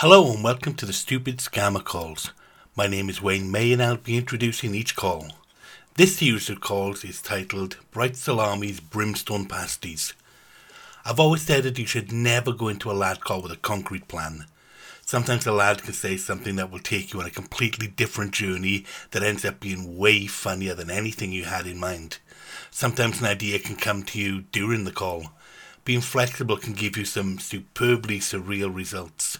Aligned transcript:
Hello 0.00 0.30
and 0.30 0.44
welcome 0.44 0.74
to 0.74 0.86
the 0.86 0.92
Stupid 0.92 1.38
Scammer 1.38 1.82
Calls. 1.82 2.30
My 2.76 2.86
name 2.86 3.10
is 3.10 3.20
Wayne 3.20 3.50
May 3.50 3.72
and 3.72 3.82
I'll 3.82 3.96
be 3.96 4.16
introducing 4.16 4.72
each 4.72 4.94
call. 4.94 5.26
This 5.96 6.18
series 6.18 6.48
of 6.48 6.60
calls 6.60 7.02
is 7.02 7.20
titled 7.20 7.78
Bright 7.90 8.12
Salami's 8.12 8.78
Brimstone 8.78 9.46
Pasties. 9.46 10.14
I've 11.04 11.18
always 11.18 11.42
said 11.42 11.64
that 11.64 11.80
you 11.80 11.84
should 11.84 12.12
never 12.12 12.52
go 12.52 12.68
into 12.68 12.92
a 12.92 12.94
lad 12.94 13.22
call 13.22 13.42
with 13.42 13.50
a 13.50 13.56
concrete 13.56 14.06
plan. 14.06 14.46
Sometimes 15.04 15.48
a 15.48 15.52
lad 15.52 15.82
can 15.82 15.94
say 15.94 16.16
something 16.16 16.54
that 16.54 16.70
will 16.70 16.78
take 16.78 17.12
you 17.12 17.20
on 17.20 17.26
a 17.26 17.30
completely 17.30 17.88
different 17.88 18.30
journey 18.30 18.84
that 19.10 19.24
ends 19.24 19.44
up 19.44 19.58
being 19.58 19.98
way 19.98 20.28
funnier 20.28 20.74
than 20.74 20.92
anything 20.92 21.32
you 21.32 21.46
had 21.46 21.66
in 21.66 21.76
mind. 21.76 22.18
Sometimes 22.70 23.18
an 23.18 23.26
idea 23.26 23.58
can 23.58 23.74
come 23.74 24.04
to 24.04 24.20
you 24.20 24.42
during 24.52 24.84
the 24.84 24.92
call. 24.92 25.32
Being 25.84 26.02
flexible 26.02 26.56
can 26.56 26.74
give 26.74 26.96
you 26.96 27.04
some 27.04 27.40
superbly 27.40 28.20
surreal 28.20 28.72
results. 28.72 29.38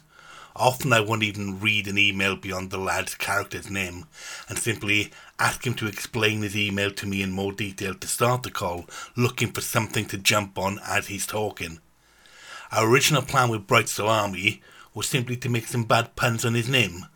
Often 0.58 0.92
I 0.92 1.00
won't 1.00 1.22
even 1.22 1.60
read 1.60 1.86
an 1.86 1.96
email 1.96 2.34
beyond 2.34 2.70
the 2.70 2.78
lad's 2.78 3.14
character's 3.14 3.70
name 3.70 4.06
and 4.48 4.58
simply 4.58 5.12
ask 5.38 5.64
him 5.64 5.74
to 5.74 5.86
explain 5.86 6.42
his 6.42 6.56
email 6.56 6.90
to 6.90 7.06
me 7.06 7.22
in 7.22 7.30
more 7.30 7.52
detail 7.52 7.94
to 7.94 8.08
start 8.08 8.42
the 8.42 8.50
call, 8.50 8.86
looking 9.16 9.52
for 9.52 9.60
something 9.60 10.06
to 10.06 10.18
jump 10.18 10.58
on 10.58 10.80
as 10.84 11.06
he's 11.06 11.26
talking. 11.26 11.78
Our 12.72 12.90
original 12.90 13.22
plan 13.22 13.50
with 13.50 13.68
Bright 13.68 13.88
Salami 13.88 14.60
was 14.94 15.06
simply 15.06 15.36
to 15.36 15.48
make 15.48 15.68
some 15.68 15.84
bad 15.84 16.16
puns 16.16 16.44
on 16.44 16.54
his 16.54 16.68
name, 16.68 17.06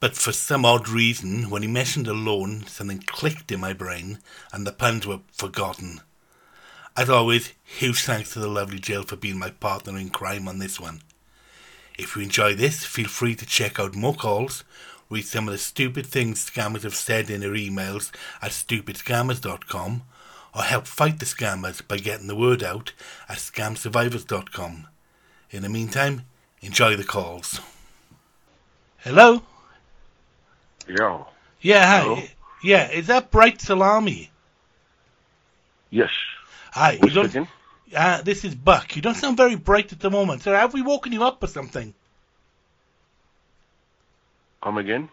but 0.00 0.16
for 0.16 0.32
some 0.32 0.64
odd 0.64 0.88
reason, 0.88 1.50
when 1.50 1.60
he 1.60 1.68
mentioned 1.68 2.08
a 2.08 2.14
loan, 2.14 2.64
something 2.68 3.00
clicked 3.00 3.52
in 3.52 3.60
my 3.60 3.74
brain 3.74 4.18
and 4.50 4.66
the 4.66 4.72
puns 4.72 5.06
were 5.06 5.20
forgotten. 5.30 6.00
As 6.96 7.10
always, 7.10 7.52
huge 7.62 8.02
thanks 8.02 8.32
to 8.32 8.40
the 8.40 8.48
lovely 8.48 8.78
Jill 8.78 9.02
for 9.02 9.16
being 9.16 9.38
my 9.38 9.50
partner 9.50 9.98
in 9.98 10.08
crime 10.08 10.48
on 10.48 10.58
this 10.58 10.80
one. 10.80 11.02
If 11.98 12.14
you 12.14 12.22
enjoy 12.22 12.54
this, 12.54 12.84
feel 12.84 13.08
free 13.08 13.34
to 13.34 13.44
check 13.44 13.80
out 13.80 13.96
more 13.96 14.14
calls, 14.14 14.62
read 15.10 15.24
some 15.26 15.48
of 15.48 15.52
the 15.52 15.58
stupid 15.58 16.06
things 16.06 16.48
scammers 16.48 16.84
have 16.84 16.94
said 16.94 17.28
in 17.28 17.40
their 17.40 17.50
emails 17.52 18.12
at 18.40 18.52
stupidscammers.com, 18.52 20.02
or 20.54 20.62
help 20.62 20.86
fight 20.86 21.18
the 21.18 21.26
scammers 21.26 21.86
by 21.86 21.98
getting 21.98 22.28
the 22.28 22.36
word 22.36 22.62
out 22.62 22.92
at 23.28 23.38
scamsurvivors.com. 23.38 24.86
In 25.50 25.62
the 25.62 25.68
meantime, 25.68 26.22
enjoy 26.62 26.94
the 26.94 27.04
calls. 27.04 27.60
Hello? 28.98 29.42
Yo. 30.86 31.26
Yeah, 31.60 31.84
hi. 31.86 32.00
Hello? 32.02 32.22
Yeah, 32.62 32.90
is 32.90 33.08
that 33.08 33.30
Bright 33.30 33.60
Salami? 33.60 34.30
Yes. 35.90 36.10
Hi. 36.72 36.92
You 36.92 37.08
Who's 37.08 37.14
speaking? 37.14 37.48
uh, 37.96 38.22
this 38.22 38.44
is 38.44 38.54
Buck. 38.54 38.94
You 38.96 39.02
don't 39.02 39.16
sound 39.16 39.36
very 39.36 39.56
bright 39.56 39.92
at 39.92 40.00
the 40.00 40.10
moment. 40.10 40.42
Sir, 40.42 40.54
have 40.56 40.74
we 40.74 40.82
woken 40.82 41.12
you 41.12 41.24
up 41.24 41.42
or 41.42 41.46
something? 41.46 41.94
Come 44.62 44.78
again? 44.78 45.08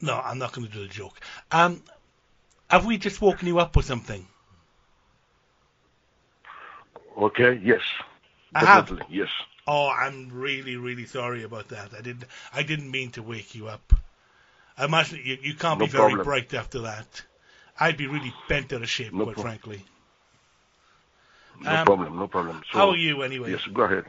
No, 0.00 0.20
I'm 0.20 0.38
not 0.38 0.52
going 0.52 0.66
to 0.66 0.72
do 0.72 0.82
the 0.82 0.88
joke. 0.92 1.20
Um, 1.50 1.82
have 2.70 2.86
we 2.86 2.98
just 2.98 3.20
woken 3.20 3.48
you 3.48 3.58
up 3.58 3.76
or 3.76 3.82
something? 3.82 4.28
Okay. 7.16 7.60
Yes. 7.62 7.82
I 8.54 8.60
have. 8.60 8.90
Yes. 9.10 9.28
Oh, 9.66 9.88
I'm 9.88 10.28
really, 10.30 10.76
really 10.76 11.06
sorry 11.06 11.42
about 11.44 11.68
that. 11.68 11.94
I 11.94 12.00
didn't, 12.02 12.24
I 12.52 12.62
didn't 12.62 12.90
mean 12.90 13.10
to 13.12 13.22
wake 13.22 13.54
you 13.54 13.68
up. 13.68 13.92
I 14.76 14.84
imagine 14.86 15.20
you, 15.24 15.38
you 15.42 15.54
can't 15.54 15.78
No 15.78 15.86
be 15.86 15.88
very 15.88 16.14
problem. 16.14 16.24
bright 16.24 16.54
after 16.54 16.80
that. 16.80 17.22
I'd 17.78 17.96
be 17.96 18.06
really 18.06 18.32
bent 18.48 18.72
out 18.72 18.82
of 18.82 18.88
shape, 18.90 19.12
No 19.12 19.24
quite 19.24 19.34
pro- 19.34 19.42
frankly. 19.42 19.84
No 21.60 21.76
Um, 21.76 21.86
problem. 21.86 22.18
No 22.18 22.28
problem. 22.28 22.62
So, 22.72 22.78
How 22.78 22.90
are 22.90 22.96
you 22.96 23.22
anyway? 23.22 23.52
Yes. 23.52 23.60
Go 23.74 23.82
ahead. 23.82 24.04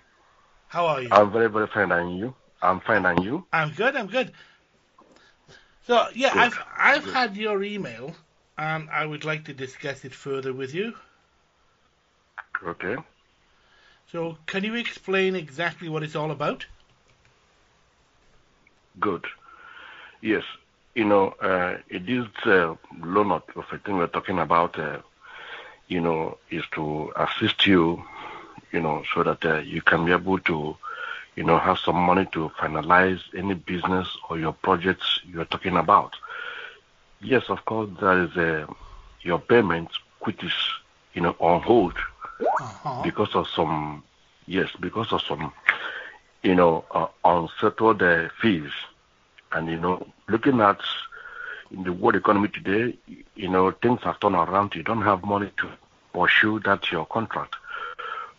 How 0.67 0.87
are 0.87 1.01
you? 1.01 1.09
I'm 1.11 1.31
very, 1.31 1.49
very 1.49 1.67
fine. 1.67 1.91
And 1.91 2.17
you? 2.17 2.35
I'm 2.61 2.79
fine. 2.81 3.05
And 3.05 3.23
you? 3.23 3.45
I'm 3.53 3.71
good. 3.71 3.95
I'm 3.95 4.07
good. 4.07 4.31
So 5.87 6.07
yeah, 6.13 6.33
Good, 6.33 6.41
I've 6.41 6.59
I've 6.77 7.03
good. 7.05 7.13
had 7.13 7.37
your 7.37 7.63
email, 7.63 8.15
and 8.57 8.89
I 8.89 9.05
would 9.05 9.23
like 9.25 9.45
to 9.45 9.53
discuss 9.53 10.03
it 10.05 10.13
further 10.13 10.53
with 10.53 10.73
you. 10.73 10.95
Okay. 12.63 12.97
So 14.11 14.37
can 14.45 14.63
you 14.63 14.75
explain 14.75 15.35
exactly 15.35 15.89
what 15.89 16.03
it's 16.03 16.15
all 16.15 16.31
about? 16.31 16.65
Good. 18.99 19.25
Yes. 20.21 20.43
You 20.95 21.05
know, 21.05 21.29
uh, 21.41 21.77
it 21.89 22.09
is 22.09 22.25
uh, 22.45 22.75
loan 22.99 23.31
of 23.31 23.43
a 23.71 23.77
thing 23.79 23.97
we're 23.97 24.07
talking 24.07 24.39
about. 24.39 24.77
Uh, 24.77 24.99
you 25.87 25.99
know, 26.01 26.37
is 26.49 26.63
to 26.73 27.11
assist 27.15 27.65
you. 27.65 28.03
You 28.71 28.81
know, 28.81 29.03
so 29.13 29.23
that 29.23 29.43
uh, 29.45 29.57
you 29.59 29.81
can 29.81 30.05
be 30.05 30.11
able 30.11 30.39
to, 30.39 30.77
you 31.35 31.43
know, 31.43 31.57
have 31.57 31.77
some 31.77 31.95
money 31.95 32.27
to 32.33 32.49
finalize 32.59 33.21
any 33.35 33.53
business 33.53 34.07
or 34.29 34.37
your 34.39 34.53
projects 34.53 35.19
you're 35.25 35.45
talking 35.45 35.77
about. 35.77 36.13
Yes, 37.21 37.49
of 37.49 37.65
course, 37.65 37.89
there 37.99 38.23
is 38.23 38.35
a, 38.37 38.67
your 39.21 39.39
payment, 39.39 39.89
which 40.21 40.43
is, 40.43 40.53
you 41.13 41.21
know, 41.21 41.35
on 41.39 41.61
hold 41.61 41.97
Uh-huh. 42.59 43.01
because 43.01 43.35
of 43.35 43.47
some, 43.47 44.03
yes, 44.45 44.69
because 44.79 45.11
of 45.11 45.21
some, 45.21 45.51
you 46.43 46.55
know, 46.55 46.85
uh, 46.91 47.07
unsettled 47.23 48.01
uh, 48.01 48.27
fees. 48.41 48.71
And, 49.51 49.69
you 49.69 49.77
know, 49.79 50.05
looking 50.29 50.59
at 50.61 50.79
in 51.71 51.83
the 51.83 51.93
world 51.93 52.15
economy 52.15 52.49
today, 52.49 52.97
you 53.35 53.49
know, 53.49 53.71
things 53.71 54.01
have 54.03 54.19
turned 54.19 54.35
around. 54.35 54.75
You 54.75 54.83
don't 54.83 55.01
have 55.01 55.23
money 55.23 55.51
to 55.57 55.69
pursue 56.13 56.59
that 56.61 56.91
your 56.91 57.05
contract. 57.05 57.55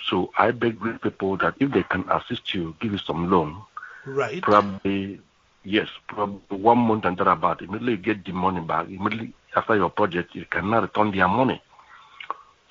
So 0.09 0.33
I 0.37 0.51
beg 0.51 0.81
with 0.81 1.01
people 1.01 1.37
that 1.39 1.55
if 1.61 1.71
they 1.73 1.83
can 1.85 2.05
assist 2.11 2.55
you, 2.55 2.75
give 2.81 2.93
you 2.93 2.99
some 2.99 3.31
loan, 3.31 3.63
Right. 4.05 4.43
probably, 4.43 5.21
yes, 5.65 5.89
probably 6.09 6.57
one 6.57 6.79
month 6.79 7.05
and 7.05 7.17
thereabout, 7.17 7.63
immediately 7.63 7.93
you 7.93 7.99
get 7.99 8.25
the 8.25 8.33
money 8.33 8.61
back. 8.61 8.89
Immediately 8.89 9.33
after 9.55 9.77
your 9.77 9.91
project, 9.91 10.35
you 10.35 10.45
cannot 10.47 10.83
return 10.83 11.13
their 11.13 11.29
money. 11.29 11.63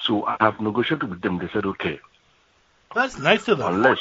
So 0.02 0.26
I 0.26 0.36
have 0.40 0.60
negotiated 0.60 1.10
with 1.10 1.22
them. 1.22 1.38
They 1.40 1.48
said, 1.54 1.66
okay, 1.66 2.00
That's 2.96 3.18
nice 3.18 3.48
of 3.48 3.60
them. 3.60 3.68
unless, 3.76 4.00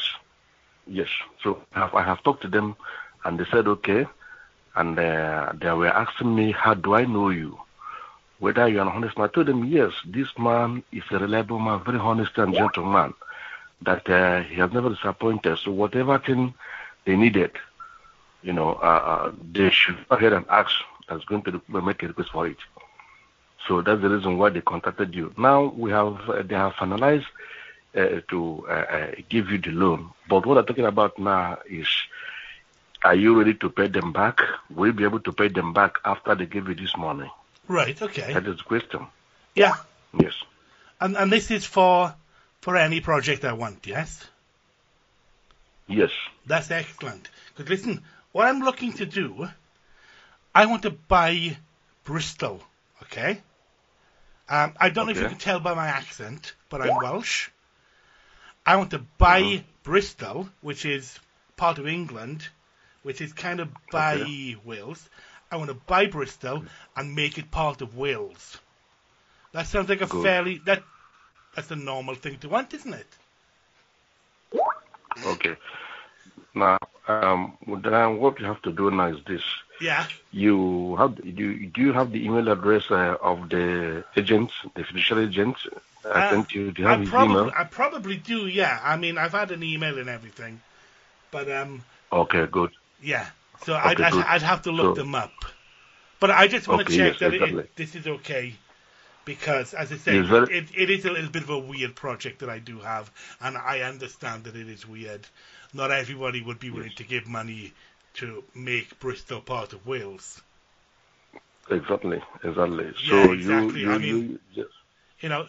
yes. 0.86 1.08
So 1.42 1.62
I 1.74 1.80
have, 1.80 1.94
I 1.94 2.02
have 2.02 2.22
talked 2.22 2.42
to 2.42 2.48
them, 2.48 2.76
and 3.24 3.38
they 3.38 3.44
said, 3.50 3.68
okay. 3.68 4.06
And 4.76 4.98
uh, 4.98 5.52
they 5.60 5.70
were 5.72 5.88
asking 5.88 6.34
me, 6.34 6.52
how 6.52 6.74
do 6.74 6.94
I 6.94 7.04
know 7.04 7.28
you? 7.30 7.58
Whether 8.40 8.68
you're 8.68 8.82
an 8.82 8.88
honest 8.88 9.16
man. 9.18 9.28
I 9.28 9.32
told 9.32 9.46
them, 9.48 9.64
yes, 9.66 9.92
this 10.06 10.28
man 10.38 10.82
is 10.92 11.04
a 11.12 11.18
reliable 11.20 11.60
man, 11.60 11.84
very 11.84 11.98
honest 11.98 12.38
and 12.38 12.54
gentleman, 12.54 13.14
that 13.82 14.08
uh, 14.10 14.42
he 14.42 14.56
has 14.56 14.72
never 14.72 14.90
disappointed. 14.90 15.58
So 15.58 15.72
whatever 15.72 16.18
thing 16.18 16.54
they 17.06 17.16
needed, 17.16 17.52
you 18.42 18.52
know, 18.52 18.74
uh, 18.74 19.02
uh, 19.12 19.32
they 19.52 19.70
should 19.70 19.96
go 20.08 20.16
ahead 20.16 20.32
and 20.34 20.46
ask. 20.50 20.72
That's 21.08 21.24
going 21.24 21.42
to 21.44 21.62
make 21.68 22.02
a 22.02 22.08
request 22.08 22.30
for 22.32 22.46
it. 22.48 22.58
So 23.68 23.82
that's 23.82 24.00
the 24.02 24.08
reason 24.10 24.38
why 24.38 24.50
they 24.50 24.60
contacted 24.62 25.14
you. 25.14 25.32
Now 25.38 25.64
we 25.76 25.90
have, 25.90 26.28
uh, 26.28 26.42
they 26.42 26.54
have 26.56 26.72
finalized 26.74 27.26
uh, 27.96 28.20
to 28.30 28.64
uh, 28.68 28.72
uh, 28.72 29.10
give 29.28 29.50
you 29.50 29.58
the 29.58 29.70
loan. 29.72 30.10
But 30.28 30.46
what 30.46 30.58
I'm 30.58 30.66
talking 30.66 30.86
about 30.86 31.18
now 31.18 31.58
is, 31.68 31.88
are 33.04 33.14
you 33.14 33.36
ready 33.38 33.54
to 33.54 33.70
pay 33.70 33.88
them 33.88 34.12
back? 34.12 34.40
Will 34.70 34.88
you 34.88 34.92
be 34.92 35.04
able 35.04 35.20
to 35.20 35.32
pay 35.32 35.48
them 35.48 35.72
back 35.72 35.98
after 36.04 36.34
they 36.34 36.46
give 36.46 36.68
you 36.68 36.74
this 36.74 36.96
money? 36.96 37.30
Right. 37.70 38.02
Okay. 38.02 38.32
That 38.32 38.48
is 38.48 38.60
question. 38.62 39.06
Yeah. 39.54 39.74
Yes. 40.18 40.34
And 41.00 41.16
and 41.16 41.30
this 41.30 41.52
is 41.52 41.64
for 41.64 42.12
for 42.60 42.76
any 42.76 43.00
project 43.00 43.44
I 43.44 43.52
want. 43.52 43.86
Yes. 43.86 44.26
Yes. 45.86 46.10
That's 46.46 46.72
excellent. 46.72 47.28
Because 47.54 47.70
listen, 47.70 48.02
what 48.32 48.48
I'm 48.48 48.58
looking 48.58 48.92
to 48.94 49.06
do, 49.06 49.48
I 50.52 50.66
want 50.66 50.82
to 50.82 50.90
buy 50.90 51.56
Bristol. 52.02 52.60
Okay. 53.04 53.40
Um, 54.48 54.72
I 54.76 54.90
don't 54.90 55.06
know 55.06 55.12
if 55.12 55.20
you 55.20 55.28
can 55.28 55.38
tell 55.38 55.60
by 55.60 55.74
my 55.74 55.86
accent, 55.86 56.54
but 56.70 56.82
I'm 56.82 56.96
Welsh. 56.96 57.50
I 58.66 58.74
want 58.76 58.90
to 58.90 58.98
buy 59.16 59.42
Mhm. 59.42 59.64
Bristol, 59.84 60.48
which 60.60 60.84
is 60.84 61.20
part 61.56 61.78
of 61.78 61.86
England, 61.86 62.48
which 63.04 63.20
is 63.20 63.32
kind 63.32 63.60
of 63.60 63.68
by 63.92 64.14
Okay. 64.16 64.56
Wales. 64.64 65.08
I 65.50 65.56
want 65.56 65.68
to 65.68 65.74
buy 65.74 66.06
Bristol 66.06 66.64
and 66.96 67.14
make 67.14 67.38
it 67.38 67.50
part 67.50 67.80
of 67.82 67.94
Wales. 67.96 68.58
That 69.52 69.66
sounds 69.66 69.88
like 69.88 70.00
a 70.00 70.06
Good. 70.08 70.22
fairly 70.22 70.58
that 70.66 70.84
that's 71.54 71.70
a 71.70 71.76
normal 71.76 72.14
thing 72.14 72.38
to 72.40 72.48
want, 72.48 72.72
isn't 72.74 72.94
it? 72.94 73.18
Okay. 75.24 75.56
Now, 76.54 76.78
um, 77.08 77.56
then 77.82 78.18
what 78.18 78.38
you 78.40 78.46
have 78.46 78.60
to 78.62 78.72
do 78.72 78.90
now 78.90 79.06
is 79.08 79.18
this. 79.26 79.42
Yeah. 79.80 80.08
You 80.32 80.96
have 80.96 81.16
do 81.16 81.28
you, 81.30 81.66
do 81.68 81.80
you 81.80 81.92
have 81.92 82.12
the 82.12 82.24
email 82.24 82.48
address 82.48 82.90
uh, 82.90 83.16
of 83.22 83.48
the 83.50 84.04
agent, 84.16 84.50
the 84.74 84.84
fiduciary 84.84 85.26
agent? 85.26 85.56
I 86.12 86.20
Uh, 86.20 86.22
sent 86.22 86.52
you. 86.52 86.70
Do 86.72 86.82
you 86.82 86.88
have 86.88 86.96
I 86.96 86.98
his 86.98 87.10
probably, 87.10 87.50
email? 87.50 87.52
I 87.56 87.64
probably 87.64 88.16
do. 88.16 88.46
Yeah. 88.46 88.80
I 88.82 88.96
mean, 88.96 89.18
I've 89.18 89.32
had 89.32 89.50
an 89.50 89.62
email 89.62 89.98
and 89.98 90.08
everything, 90.08 90.62
but 91.30 91.50
um, 91.50 91.84
Okay, 92.12 92.46
good. 92.46 92.70
yeah. 93.00 93.30
So 93.64 93.74
I'd, 93.74 94.00
I'd. 94.00 94.14
I'd 94.14 94.42
have 94.42 94.62
to 94.62 94.70
look 94.72 94.96
So- 94.96 95.02
them 95.02 95.14
up. 95.14 95.32
But 96.18 96.30
I 96.30 96.48
just 96.48 96.68
want 96.68 96.86
to 96.86 96.92
check 96.94 97.12
yes, 97.12 97.20
that 97.20 97.32
exactly. 97.32 97.60
it, 97.62 97.76
this 97.76 97.94
is 97.94 98.06
okay. 98.06 98.54
because, 99.24 99.72
as 99.74 99.90
I 99.92 99.96
say, 99.96 100.20
that- 100.20 100.50
it, 100.50 100.66
it 100.76 100.90
is 100.90 101.04
a 101.04 101.10
little 101.10 101.30
bit 101.30 101.42
of 101.44 101.50
a 101.50 101.58
weird 101.58 101.94
project 101.94 102.40
that 102.40 102.50
I 102.50 102.58
do 102.58 102.78
have, 102.80 103.10
and 103.40 103.56
I 103.56 103.80
understand 103.80 104.44
that 104.44 104.56
it 104.56 104.68
is 104.68 104.86
weird. 104.86 105.26
Not 105.72 105.90
everybody 105.90 106.42
would 106.42 106.58
be 106.58 106.70
willing 106.70 106.92
to 106.96 107.04
give 107.04 107.26
money 107.28 107.72
to 108.14 108.42
make 108.54 108.98
Bristol 108.98 109.40
part 109.40 109.72
of 109.72 109.86
Wales. 109.86 110.42
Exactly, 111.70 112.20
exactly. 112.42 112.92
Yeah, 113.04 113.24
So 113.24 113.32
exactly. 113.32 113.80
you, 113.80 113.86
you, 113.86 113.92
I 113.92 113.98
mean- 113.98 114.28
you 114.30 114.40
yes. 114.52 114.66
You 115.20 115.28
know, 115.28 115.46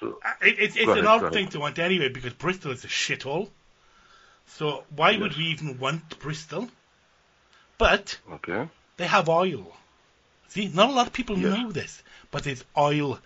So, 0.00 0.18
It, 0.42 0.56
it's 0.58 0.76
it's 0.76 0.84
Go 0.84 0.92
an 0.92 0.98
ahead, 1.06 1.22
odd 1.24 1.32
thing 1.32 1.44
ahead. 1.44 1.52
to 1.52 1.60
want 1.60 1.78
anyway 1.78 2.10
because 2.10 2.32
Bristol 2.34 2.72
is 2.72 2.84
a 2.84 2.88
shithole. 2.88 3.48
So 4.46 4.84
why 4.94 5.16
would 5.16 5.36
we 5.36 5.44
even 5.44 5.78
want 5.78 6.18
Bristol? 6.18 6.68
But 7.78 8.18
okay. 8.32 8.68
they 8.96 9.06
have 9.06 9.28
oil. 9.28 9.76
See, 10.48 10.68
not 10.68 10.88
a 10.88 10.92
lot 10.92 11.06
of 11.06 11.12
people 11.12 11.36
Yes. 11.38 11.56
know 11.56 11.70
this, 11.72 12.02
but 12.30 12.44
there's 12.44 12.64
oil 12.76 13.18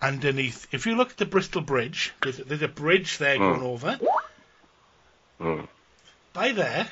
underneath. 0.00 0.66
If 0.72 0.86
you 0.86 0.96
look 0.96 1.10
at 1.10 1.16
the 1.16 1.26
Bristol 1.26 1.60
Bridge, 1.60 2.12
there's, 2.22 2.38
there's 2.38 2.62
a 2.62 2.68
bridge 2.68 3.18
there 3.18 3.36
Mm. 3.36 3.38
going 3.38 3.62
over. 3.62 4.00
Mm. 5.40 5.68
By 6.32 6.52
there, 6.52 6.88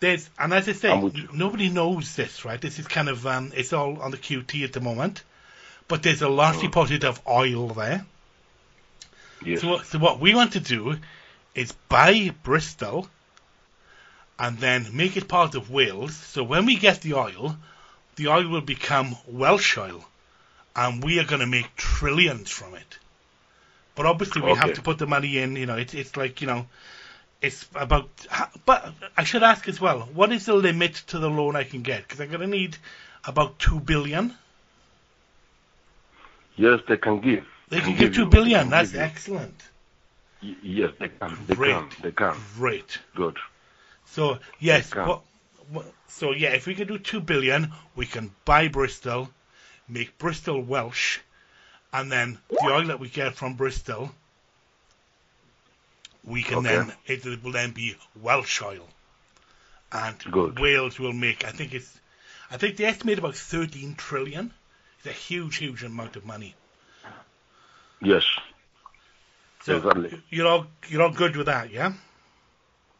there's 0.00 0.28
and 0.38 0.52
as 0.52 0.68
I 0.68 0.72
say, 0.72 0.90
I'm 0.92 1.02
with 1.02 1.16
you. 1.16 1.28
nobody 1.32 1.68
knows 1.68 2.14
this, 2.16 2.44
right? 2.44 2.60
This 2.60 2.78
is 2.78 2.86
kind 2.86 3.08
of 3.08 3.26
um, 3.26 3.52
it's 3.54 3.72
all 3.72 4.00
on 4.02 4.10
the 4.10 4.16
QT 4.18 4.64
at 4.64 4.72
the 4.72 4.80
moment, 4.80 5.22
but 5.88 6.02
there's 6.02 6.22
a 6.22 6.28
large 6.28 6.56
Mm. 6.56 6.62
deposit 6.62 7.04
of 7.04 7.20
oil 7.26 7.68
there. 7.68 8.04
Yes. 9.44 9.60
So, 9.60 9.78
so 9.82 9.98
what 9.98 10.20
we 10.20 10.34
want 10.34 10.52
to 10.54 10.60
do 10.60 10.98
is 11.54 11.72
buy 11.88 12.34
Bristol 12.42 13.08
and 14.38 14.58
then 14.58 14.88
make 14.92 15.16
it 15.16 15.28
part 15.28 15.54
of 15.54 15.70
Wales. 15.70 16.14
So 16.14 16.42
when 16.42 16.66
we 16.66 16.76
get 16.76 17.00
the 17.00 17.14
oil, 17.14 17.56
the 18.16 18.28
oil 18.28 18.48
will 18.48 18.60
become 18.60 19.16
Welsh 19.26 19.78
oil, 19.78 20.04
and 20.74 21.02
we 21.02 21.18
are 21.20 21.24
going 21.24 21.40
to 21.40 21.46
make 21.46 21.74
trillions 21.76 22.50
from 22.50 22.74
it. 22.74 22.98
But 23.94 24.06
obviously, 24.06 24.42
we 24.42 24.54
have 24.54 24.74
to 24.74 24.82
put 24.82 24.98
the 24.98 25.06
money 25.06 25.38
in. 25.38 25.54
You 25.56 25.66
know, 25.66 25.76
it's 25.76 25.94
it's 25.94 26.16
like 26.16 26.40
you 26.40 26.48
know, 26.48 26.66
it's 27.40 27.66
about. 27.74 28.08
But 28.66 28.92
I 29.16 29.24
should 29.24 29.42
ask 29.42 29.68
as 29.68 29.80
well, 29.80 30.00
what 30.12 30.32
is 30.32 30.46
the 30.46 30.54
limit 30.54 30.94
to 31.08 31.18
the 31.18 31.30
loan 31.30 31.54
I 31.54 31.64
can 31.64 31.82
get? 31.82 32.02
Because 32.02 32.20
I'm 32.20 32.28
going 32.28 32.40
to 32.40 32.46
need 32.46 32.76
about 33.24 33.58
two 33.58 33.78
billion. 33.80 34.34
yes, 36.56 36.80
they 36.88 36.96
can 36.96 37.20
give. 37.20 37.46
They 37.68 37.80
can 37.80 37.90
give 37.90 37.98
give 37.98 38.14
two 38.14 38.26
billion. 38.26 38.62
can 38.62 38.70
That's 38.70 38.94
excellent. 38.94 39.62
Yes, 40.40 40.90
they 40.98 41.08
can. 41.08 41.38
They 41.46 41.54
Great. 41.54 41.72
can. 41.72 41.88
They 42.02 42.12
can. 42.12 42.36
Great. 42.56 42.98
Good. 43.14 43.38
So 44.06 44.38
yes, 44.60 44.92
Okay. 44.92 45.04
what, 45.04 45.22
what, 45.70 45.86
so 46.08 46.32
yeah, 46.32 46.50
if 46.50 46.66
we 46.66 46.74
can 46.74 46.86
do 46.88 46.98
two 46.98 47.20
billion, 47.20 47.72
we 47.96 48.06
can 48.06 48.30
buy 48.44 48.68
Bristol, 48.68 49.28
make 49.88 50.18
Bristol 50.18 50.62
Welsh, 50.62 51.18
and 51.92 52.10
then 52.10 52.38
the 52.60 52.72
oil 52.72 52.86
that 52.86 53.00
we 53.00 53.08
get 53.08 53.34
from 53.34 53.54
Bristol, 53.54 54.10
we 56.24 56.42
can 56.42 56.58
Okay. 56.58 56.74
then 56.74 56.92
it 57.06 57.24
will 57.42 57.52
then 57.52 57.72
be 57.72 57.96
Welsh 58.20 58.62
oil, 58.62 58.88
and 59.92 60.16
Good. 60.30 60.58
Wales 60.58 60.98
will 60.98 61.12
make. 61.12 61.44
I 61.44 61.50
think 61.50 61.74
it's, 61.74 61.98
I 62.50 62.56
think 62.56 62.76
they 62.76 62.84
estimate 62.84 63.18
about 63.18 63.36
thirteen 63.36 63.94
trillion. 63.94 64.52
It's 64.98 65.06
a 65.06 65.12
huge, 65.12 65.56
huge 65.56 65.82
amount 65.82 66.16
of 66.16 66.24
money. 66.24 66.54
Yes. 68.00 68.24
So 69.62 69.76
Exactly. 69.78 70.22
you're 70.30 70.46
all 70.46 70.66
you're 70.88 71.02
all 71.02 71.10
good 71.10 71.36
with 71.36 71.46
that, 71.46 71.70
yeah? 71.70 71.92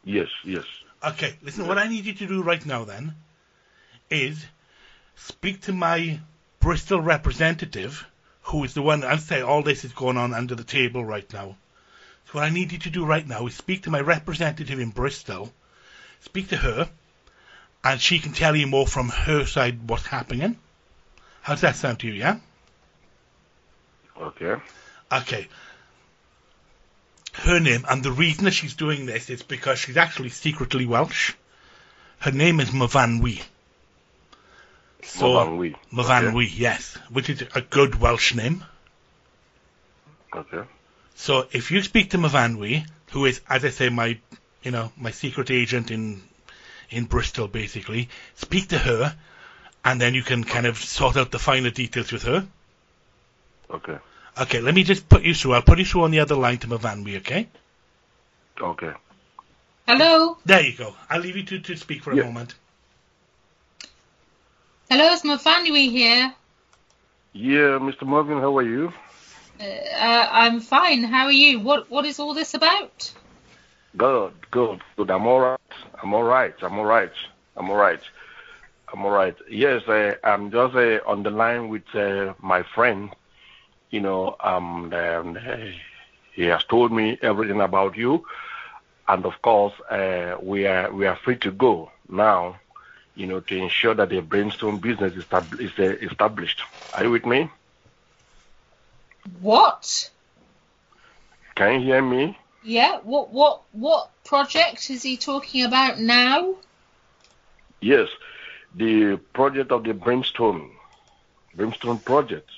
Yes. 0.04 0.28
Yes. 0.44 0.64
Okay, 1.06 1.34
listen, 1.42 1.66
what 1.66 1.76
I 1.76 1.86
need 1.86 2.06
you 2.06 2.14
to 2.14 2.26
do 2.26 2.42
right 2.42 2.64
now 2.64 2.84
then 2.84 3.14
is 4.08 4.42
speak 5.16 5.60
to 5.62 5.72
my 5.72 6.20
Bristol 6.60 7.00
representative, 7.00 8.06
who 8.42 8.64
is 8.64 8.72
the 8.72 8.80
one, 8.80 9.04
I'll 9.04 9.18
say 9.18 9.42
all 9.42 9.62
this 9.62 9.84
is 9.84 9.92
going 9.92 10.16
on 10.16 10.32
under 10.32 10.54
the 10.54 10.64
table 10.64 11.04
right 11.04 11.30
now. 11.30 11.56
So 12.26 12.32
what 12.32 12.44
I 12.44 12.50
need 12.50 12.72
you 12.72 12.78
to 12.78 12.90
do 12.90 13.04
right 13.04 13.26
now 13.26 13.46
is 13.46 13.54
speak 13.54 13.82
to 13.82 13.90
my 13.90 14.00
representative 14.00 14.80
in 14.80 14.90
Bristol, 14.90 15.52
speak 16.22 16.48
to 16.48 16.56
her, 16.56 16.88
and 17.84 18.00
she 18.00 18.18
can 18.18 18.32
tell 18.32 18.56
you 18.56 18.66
more 18.66 18.86
from 18.86 19.10
her 19.10 19.44
side 19.44 19.86
what's 19.86 20.06
happening. 20.06 20.56
How's 21.42 21.60
that 21.60 21.76
sound 21.76 22.00
to 22.00 22.06
you, 22.06 22.14
yeah? 22.14 22.38
Okay. 24.18 24.56
Okay. 25.12 25.48
Her 27.34 27.58
name, 27.58 27.84
and 27.88 28.02
the 28.02 28.12
reason 28.12 28.44
that 28.44 28.52
she's 28.52 28.74
doing 28.74 29.06
this 29.06 29.28
is 29.28 29.42
because 29.42 29.80
she's 29.80 29.96
actually 29.96 30.28
secretly 30.28 30.86
Welsh. 30.86 31.34
Her 32.20 32.30
name 32.30 32.60
is 32.60 32.70
Myfanwy. 32.70 33.42
So, 35.02 35.26
Myfanwy. 35.26 35.74
Myfanwy, 35.92 36.48
yes, 36.56 36.96
which 37.10 37.28
is 37.28 37.42
a 37.54 37.60
good 37.60 38.00
Welsh 38.00 38.34
name. 38.34 38.64
Okay. 40.32 40.62
So 41.16 41.46
if 41.50 41.72
you 41.72 41.82
speak 41.82 42.10
to 42.10 42.18
Myfanwy, 42.18 42.86
who 43.10 43.24
is, 43.26 43.40
as 43.48 43.64
I 43.64 43.70
say, 43.70 43.88
my, 43.88 44.18
you 44.62 44.70
know, 44.70 44.92
my 44.96 45.10
secret 45.10 45.50
agent 45.50 45.90
in, 45.90 46.22
in 46.88 47.04
Bristol, 47.04 47.48
basically, 47.48 48.08
speak 48.36 48.68
to 48.68 48.78
her, 48.78 49.16
and 49.84 50.00
then 50.00 50.14
you 50.14 50.22
can 50.22 50.44
kind 50.44 50.66
of 50.66 50.78
sort 50.78 51.16
out 51.16 51.32
the 51.32 51.40
finer 51.40 51.70
details 51.70 52.12
with 52.12 52.22
her. 52.22 52.46
Okay. 53.70 53.98
Okay, 54.40 54.60
let 54.60 54.74
me 54.74 54.82
just 54.82 55.08
put 55.08 55.22
you 55.22 55.34
through. 55.34 55.54
I'll 55.54 55.62
put 55.62 55.78
you 55.78 55.84
through 55.84 56.04
on 56.04 56.10
the 56.10 56.20
other 56.20 56.34
line 56.34 56.58
to 56.58 56.66
Myfanwy, 56.66 57.18
okay? 57.18 57.48
Okay. 58.60 58.92
Hello? 59.86 60.38
There 60.44 60.60
you 60.62 60.76
go. 60.76 60.94
I'll 61.08 61.20
leave 61.20 61.36
you 61.36 61.44
to, 61.44 61.60
to 61.60 61.76
speak 61.76 62.02
for 62.02 62.12
a 62.12 62.16
moment. 62.16 62.54
Hello, 64.90 65.12
it's 65.12 65.22
Myfanwy 65.22 65.90
here. 65.90 66.34
Yeah, 67.32 67.78
Mr. 67.78 68.02
Marvin, 68.06 68.38
how 68.38 68.56
are 68.58 68.62
you? 68.62 68.92
Uh, 69.60 69.64
uh, 69.64 70.28
I'm 70.30 70.60
fine. 70.60 71.04
How 71.04 71.26
are 71.26 71.32
you? 71.32 71.60
What 71.60 71.90
What 71.90 72.04
is 72.04 72.18
all 72.18 72.34
this 72.34 72.54
about? 72.54 73.12
Good, 73.96 74.32
good, 74.50 74.80
good. 74.96 75.10
I'm 75.10 75.26
all 75.26 75.40
right. 75.40 75.60
I'm 76.02 76.12
all 76.12 76.24
right. 76.24 76.54
I'm 76.62 76.78
all 76.78 76.84
right. 76.84 77.12
I'm 77.56 77.70
all 77.70 77.76
right. 77.76 78.00
I'm 78.92 79.04
all 79.04 79.10
right. 79.12 79.36
Yes, 79.48 79.86
uh, 79.88 80.14
I'm 80.24 80.50
just 80.50 80.74
uh, 80.74 80.98
on 81.06 81.22
the 81.22 81.30
line 81.30 81.68
with 81.68 81.82
uh, 81.94 82.34
my 82.40 82.62
friend. 82.74 83.10
You 83.94 84.00
know, 84.00 84.34
um, 84.40 84.92
uh, 84.92 85.22
he 86.32 86.42
has 86.46 86.64
told 86.64 86.90
me 86.90 87.16
everything 87.22 87.60
about 87.60 87.96
you, 87.96 88.26
and 89.06 89.24
of 89.24 89.40
course, 89.40 89.72
uh, 89.88 90.36
we 90.42 90.66
are 90.66 90.90
we 90.92 91.06
are 91.06 91.14
free 91.14 91.36
to 91.36 91.52
go 91.52 91.92
now. 92.08 92.58
You 93.14 93.28
know, 93.28 93.38
to 93.38 93.56
ensure 93.56 93.94
that 93.94 94.08
the 94.08 94.20
brainstorm 94.20 94.78
business 94.78 95.14
is, 95.14 95.24
tab- 95.26 95.60
is 95.60 95.70
uh, 95.78 95.84
established. 96.10 96.60
Are 96.92 97.04
you 97.04 97.12
with 97.12 97.24
me? 97.24 97.48
What? 99.40 100.10
Can 101.54 101.74
you 101.74 101.86
hear 101.86 102.02
me? 102.02 102.36
Yeah. 102.64 102.98
What 103.04 103.30
What 103.30 103.62
What 103.70 104.10
project 104.24 104.90
is 104.90 105.04
he 105.04 105.16
talking 105.16 105.62
about 105.62 106.00
now? 106.00 106.56
Yes, 107.80 108.08
the 108.74 109.20
project 109.34 109.70
of 109.70 109.84
the 109.84 109.94
brainstorm 109.94 110.72
project. 112.04 112.50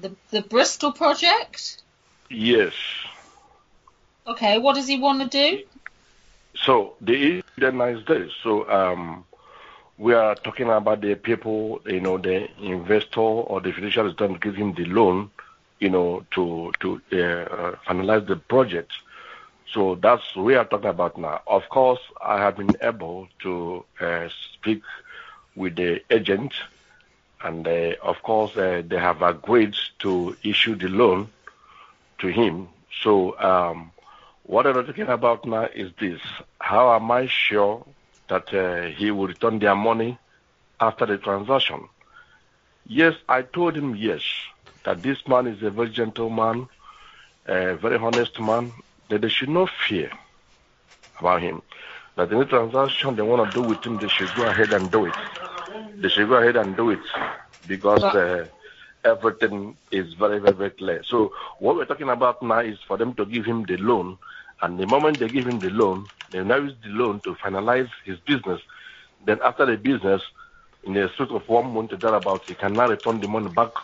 The 0.00 0.12
The 0.30 0.42
Bristol 0.42 0.92
project. 0.92 1.82
Yes. 2.28 2.74
Okay. 4.26 4.58
What 4.58 4.74
does 4.74 4.86
he 4.86 4.98
want 4.98 5.20
to 5.22 5.28
do? 5.28 5.64
So 6.54 6.94
the 7.00 7.14
issue 7.14 7.42
then 7.58 7.80
is 7.80 8.04
this. 8.06 8.32
So 8.42 8.68
um, 8.70 9.24
we 9.98 10.14
are 10.14 10.34
talking 10.34 10.68
about 10.68 11.00
the 11.00 11.14
people, 11.14 11.80
you 11.86 12.00
know, 12.00 12.18
the 12.18 12.48
investor 12.60 13.20
or 13.20 13.60
the 13.60 13.72
financial 13.72 14.06
institution 14.06 14.34
to 14.34 14.40
give 14.40 14.54
him 14.56 14.74
the 14.74 14.84
loan, 14.86 15.30
you 15.78 15.90
know, 15.90 16.24
to 16.32 16.72
to 16.80 17.00
uh, 17.12 17.16
uh, 17.16 17.76
finalize 17.86 18.26
the 18.26 18.36
project. 18.36 18.92
So 19.72 19.94
that's 19.94 20.34
what 20.34 20.44
we 20.46 20.54
are 20.56 20.64
talking 20.64 20.90
about 20.90 21.16
now. 21.18 21.42
Of 21.46 21.68
course, 21.68 22.00
I 22.20 22.38
have 22.38 22.56
been 22.56 22.74
able 22.82 23.28
to 23.42 23.84
uh, 24.00 24.28
speak 24.54 24.82
with 25.54 25.76
the 25.76 26.02
agent, 26.10 26.54
and 27.42 27.66
uh, 27.66 27.94
of 28.02 28.22
course, 28.22 28.56
uh, 28.56 28.82
they 28.86 28.98
have 28.98 29.22
agreed 29.22 29.74
to 30.00 30.36
issue 30.42 30.74
the 30.74 30.88
loan 30.88 31.28
to 32.18 32.28
him. 32.28 32.68
So 33.02 33.38
um, 33.40 33.92
what 34.44 34.66
I'm 34.66 34.84
talking 34.86 35.08
about 35.08 35.44
now 35.46 35.64
is 35.74 35.90
this. 35.98 36.20
How 36.58 36.94
am 36.94 37.10
I 37.10 37.26
sure 37.26 37.84
that 38.28 38.52
uh, 38.52 38.88
he 38.94 39.10
will 39.10 39.28
return 39.28 39.58
their 39.58 39.74
money 39.74 40.18
after 40.80 41.06
the 41.06 41.18
transaction? 41.18 41.88
Yes, 42.86 43.14
I 43.28 43.42
told 43.42 43.76
him 43.76 43.94
yes, 43.96 44.22
that 44.84 45.02
this 45.02 45.26
man 45.28 45.46
is 45.46 45.62
a 45.62 45.70
very 45.70 45.90
gentleman, 45.90 46.68
a 47.46 47.74
very 47.76 47.96
honest 47.96 48.38
man, 48.40 48.72
that 49.08 49.22
they 49.22 49.28
should 49.28 49.48
not 49.48 49.70
fear 49.88 50.10
about 51.18 51.42
him. 51.42 51.62
That 52.16 52.32
any 52.32 52.44
transaction 52.44 53.16
they 53.16 53.22
want 53.22 53.46
to 53.46 53.54
do 53.54 53.62
with 53.66 53.84
him, 53.84 53.98
they 53.98 54.08
should 54.08 54.34
go 54.36 54.44
ahead 54.46 54.72
and 54.72 54.90
do 54.90 55.06
it. 55.06 55.14
They 56.00 56.08
should 56.08 56.28
go 56.28 56.34
ahead 56.36 56.56
and 56.56 56.76
do 56.76 56.90
it 56.90 57.00
because 57.66 58.02
uh, 58.14 58.46
everything 59.04 59.76
is 59.90 60.14
very, 60.14 60.38
very, 60.38 60.54
very 60.54 60.70
clear. 60.70 61.02
So 61.04 61.32
what 61.58 61.76
we're 61.76 61.84
talking 61.86 62.08
about 62.10 62.42
now 62.42 62.60
is 62.60 62.78
for 62.86 62.96
them 62.96 63.14
to 63.14 63.26
give 63.26 63.44
him 63.44 63.64
the 63.64 63.76
loan, 63.78 64.18
and 64.62 64.78
the 64.78 64.86
moment 64.86 65.20
they 65.20 65.28
give 65.28 65.46
him 65.46 65.60
the 65.60 65.70
loan, 65.70 66.08
they 66.32 66.42
now 66.42 66.56
use 66.56 66.74
the 66.82 66.90
loan 66.90 67.20
to 67.22 67.34
finalize 67.34 67.90
his 68.04 68.18
business. 68.20 68.60
Then 69.24 69.38
after 69.42 69.66
the 69.66 69.76
business, 69.76 70.22
in 70.84 70.94
the 70.94 71.08
space 71.14 71.28
of 71.30 71.48
one 71.48 71.72
month 71.74 71.90
to 71.90 71.96
thereabouts, 71.96 72.46
he 72.46 72.54
can 72.54 72.74
now 72.76 72.88
return 72.88 73.20
the 73.20 73.28
money 73.28 73.48
back 73.48 73.74
to 73.74 73.80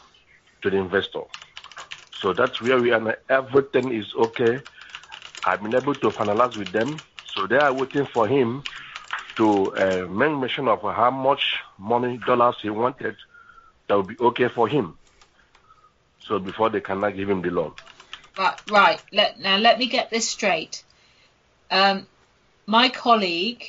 to 0.63 0.71
the 0.71 0.77
investor. 0.77 1.23
So 2.21 2.33
that's 2.33 2.61
where 2.61 2.81
we 2.81 2.93
are. 2.93 3.01
now. 3.01 3.15
Everything 3.29 3.93
is 3.93 4.13
okay. 4.17 4.61
I've 5.45 5.63
been 5.63 5.75
able 5.75 5.95
to 5.97 6.11
finalize 6.13 6.57
with 6.57 6.73
them. 6.73 7.03
So 7.35 7.47
they 7.47 7.57
are 7.59 7.73
waiting 7.73 8.07
for 8.07 8.27
him 8.27 8.65
to 9.37 9.75
uh, 9.77 10.07
make 10.09 10.33
mention 10.33 10.69
of 10.69 10.81
how 10.83 11.11
much 11.11 11.59
money, 11.79 12.19
dollars 12.27 12.57
he 12.63 12.71
wanted 12.71 13.17
that 13.89 13.97
would 13.97 14.09
be 14.09 14.17
okay 14.19 14.49
for 14.49 14.69
him. 14.69 14.99
So 16.21 16.39
before 16.39 16.71
they 16.71 16.81
cannot 16.81 17.17
give 17.17 17.31
him 17.31 17.43
the 17.43 17.51
loan. 17.51 17.73
Right, 18.37 18.57
right. 18.71 19.03
Let, 19.13 19.39
now 19.39 19.57
let 19.59 19.79
me 19.79 19.87
get 19.87 20.11
this 20.11 20.29
straight. 20.29 20.83
Um, 21.71 22.07
my 22.67 22.89
colleague, 22.89 23.65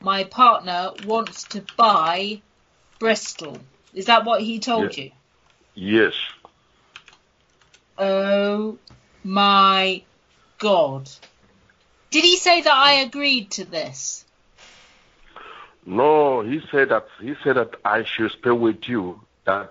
my 0.00 0.24
partner, 0.24 0.92
wants 1.06 1.44
to 1.44 1.64
buy 1.76 2.40
Bristol. 2.98 3.60
Is 3.92 4.06
that 4.06 4.24
what 4.24 4.40
he 4.40 4.58
told 4.58 4.96
Yeah. 4.96 5.04
you? 5.04 5.10
Yes. 5.74 6.14
Oh 7.98 8.78
my 9.22 10.02
god. 10.58 11.08
Did 12.10 12.24
he 12.24 12.36
say 12.36 12.62
that 12.62 12.72
I 12.72 12.94
agreed 13.02 13.52
to 13.52 13.64
this? 13.64 14.23
No, 15.86 16.40
he 16.40 16.62
said 16.70 16.88
that 16.88 17.06
he 17.20 17.34
said 17.42 17.56
that 17.56 17.74
I 17.84 18.04
should 18.04 18.30
stay 18.32 18.50
with 18.50 18.88
you, 18.88 19.20
that 19.44 19.70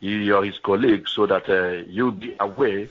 you 0.00 0.36
are 0.36 0.42
his 0.42 0.58
colleague, 0.58 1.06
so 1.06 1.26
that 1.26 1.48
uh, 1.48 1.84
you'll 1.88 2.10
be 2.10 2.34
aware 2.40 2.88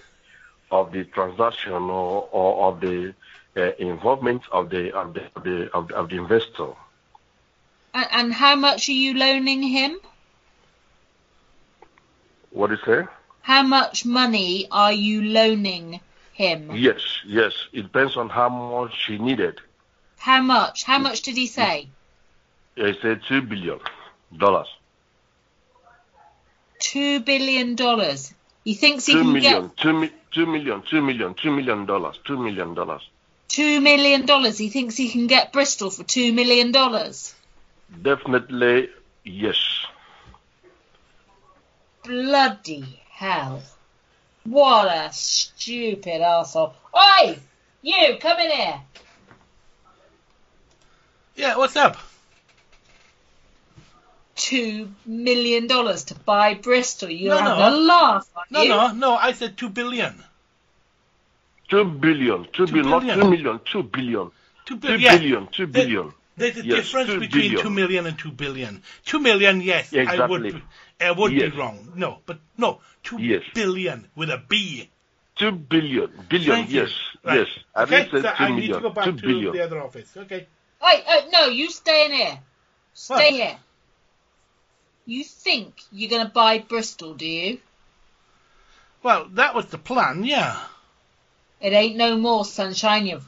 of 0.71 0.91
the 0.91 1.03
transaction 1.03 1.73
or, 1.73 2.29
or 2.31 2.71
of 2.71 2.79
the 2.79 3.13
uh, 3.57 3.71
involvement 3.79 4.43
of 4.51 4.69
the 4.69 4.91
of 4.95 5.13
the 5.13 5.25
of 5.35 5.43
the, 5.43 5.71
of 5.73 5.87
the, 5.87 5.95
of 5.95 6.09
the 6.09 6.15
investor. 6.15 6.69
And, 7.93 8.07
and 8.11 8.33
how 8.33 8.55
much 8.55 8.87
are 8.87 8.93
you 8.93 9.15
loaning 9.15 9.63
him? 9.63 9.99
What 12.51 12.67
do 12.67 12.75
you 12.75 12.81
say? 12.85 13.07
How 13.41 13.63
much 13.63 14.05
money 14.05 14.67
are 14.71 14.93
you 14.93 15.23
loaning 15.23 15.99
him? 16.33 16.71
Yes, 16.73 17.01
yes. 17.25 17.53
It 17.73 17.83
depends 17.83 18.15
on 18.15 18.29
how 18.29 18.49
much 18.49 19.05
he 19.07 19.17
needed. 19.17 19.59
How 20.17 20.41
much? 20.41 20.83
How 20.83 20.99
much 20.99 21.21
did 21.23 21.35
he 21.35 21.47
say? 21.47 21.89
He 22.79 22.93
said 23.01 23.21
two 23.27 23.41
billion 23.41 23.79
dollars. 24.37 24.67
Two 26.79 27.19
billion 27.19 27.75
dollars. 27.75 28.33
He 28.63 28.73
thinks 28.73 29.05
he 29.05 29.13
Two 29.13 29.23
can 29.23 29.33
million, 29.33 29.61
get 29.67 29.77
two, 29.77 29.93
mi- 29.93 30.11
two 30.31 30.45
million, 30.45 30.81
two 30.89 31.01
million, 31.01 31.33
two 31.33 31.51
million 31.51 31.85
dollars, 31.85 32.17
two 32.25 32.37
million 32.37 32.73
dollars. 32.73 33.01
two 33.49 33.81
million 33.81 34.25
dollars. 34.25 34.57
He 34.57 34.69
thinks 34.69 34.95
he 34.95 35.09
can 35.09 35.27
get 35.27 35.51
Bristol 35.51 35.89
for 35.89 36.03
two 36.05 36.31
million 36.31 36.71
dollars. 36.71 37.35
Definitely 38.01 38.89
yes. 39.25 39.57
Bloody 42.05 43.01
hell. 43.11 43.61
What 44.45 44.87
a 44.87 45.11
stupid 45.11 46.21
asshole. 46.21 46.73
Oi! 46.95 47.37
You, 47.81 48.17
come 48.21 48.39
in 48.39 48.51
here. 48.51 48.81
Yeah, 51.35 51.57
what's 51.57 51.75
up? 51.75 51.97
Two 54.39 54.89
million 55.05 55.67
dollars 55.67 56.05
to 56.05 56.15
buy 56.15 56.53
Bristol. 56.53 57.09
You're 57.09 57.35
No, 57.35 57.41
having 57.41 57.59
no. 57.59 57.69
a 57.69 57.75
laugh, 57.85 58.27
aren't 58.35 58.51
No, 58.51 58.61
you? 58.63 58.69
no, 58.69 58.91
no. 58.93 59.15
I 59.15 59.33
said 59.33 59.57
two 59.57 59.69
billion. 59.69 60.23
Two 61.69 61.83
billion, 61.85 62.45
two 62.53 62.65
Two 62.65 62.73
billion, 62.73 62.89
not 62.89 63.01
billion. 63.01 63.19
two 63.19 63.29
million, 63.29 63.59
two 63.65 63.83
billion. 63.83 64.31
Two 64.65 64.75
Two 64.75 64.77
billion. 64.77 65.17
billion, 65.19 65.47
two 65.47 65.65
The- 65.65 65.71
billion. 65.73 66.13
There's 66.37 66.55
a 66.57 66.65
Yes, 66.65 66.85
difference 66.85 67.09
two 67.09 67.19
between 67.19 67.43
billion. 67.51 67.61
two 67.63 67.69
million 67.69 68.05
and 68.05 68.17
two 68.17 68.31
billion. 68.31 68.81
Two 69.05 69.19
million, 69.19 69.59
yes, 69.59 69.93
I 69.93 70.25
would, 70.25 70.45
Exactly. 70.45 70.51
be- 70.53 70.63
I 71.05 71.11
would 71.11 71.33
Yes. 71.33 71.51
be 71.51 71.57
wrong. 71.57 71.91
No, 71.95 72.19
but 72.25 72.39
no, 72.57 72.79
two 73.03 73.21
Yes. 73.21 73.43
billion 73.53 74.07
with 74.15 74.29
a 74.29 74.37
B. 74.37 74.89
Two 75.35 75.51
billion, 75.51 76.09
billion, 76.29 76.55
Thank 76.55 76.69
yes, 76.71 76.91
Right. 77.25 77.39
yes. 77.39 77.47
I 77.75 77.83
okay, 77.83 78.03
didn't 78.03 78.11
say 78.11 78.21
so 78.29 78.35
two 78.37 78.43
I 78.43 78.51
need 78.51 78.67
to 78.73 78.79
go 78.79 78.89
back 78.89 79.05
two 79.05 79.11
to 79.17 79.21
billion. 79.21 79.51
the 79.53 79.63
other 79.65 79.81
office. 79.81 80.15
Okay. 80.15 80.47
Wait, 80.81 81.03
uh, 81.07 81.21
no, 81.33 81.47
you 81.47 81.69
stay 81.69 82.05
in 82.05 82.11
here. 82.13 82.39
Stay 82.93 83.13
What? 83.13 83.33
here. 83.33 83.57
You 85.09 85.23
think 85.23 85.81
you're 85.91 86.11
going 86.11 86.23
to 86.23 86.31
buy 86.31 86.59
Bristol, 86.59 87.15
do 87.15 87.25
you? 87.25 87.57
Well, 89.01 89.27
that 89.33 89.55
was 89.55 89.65
the 89.65 89.79
plan, 89.79 90.23
yeah. 90.23 90.55
It 91.59 91.73
ain't 91.73 91.95
no 91.95 92.15
more 92.15 92.45
sunshine. 92.45 93.07
You. 93.07 93.21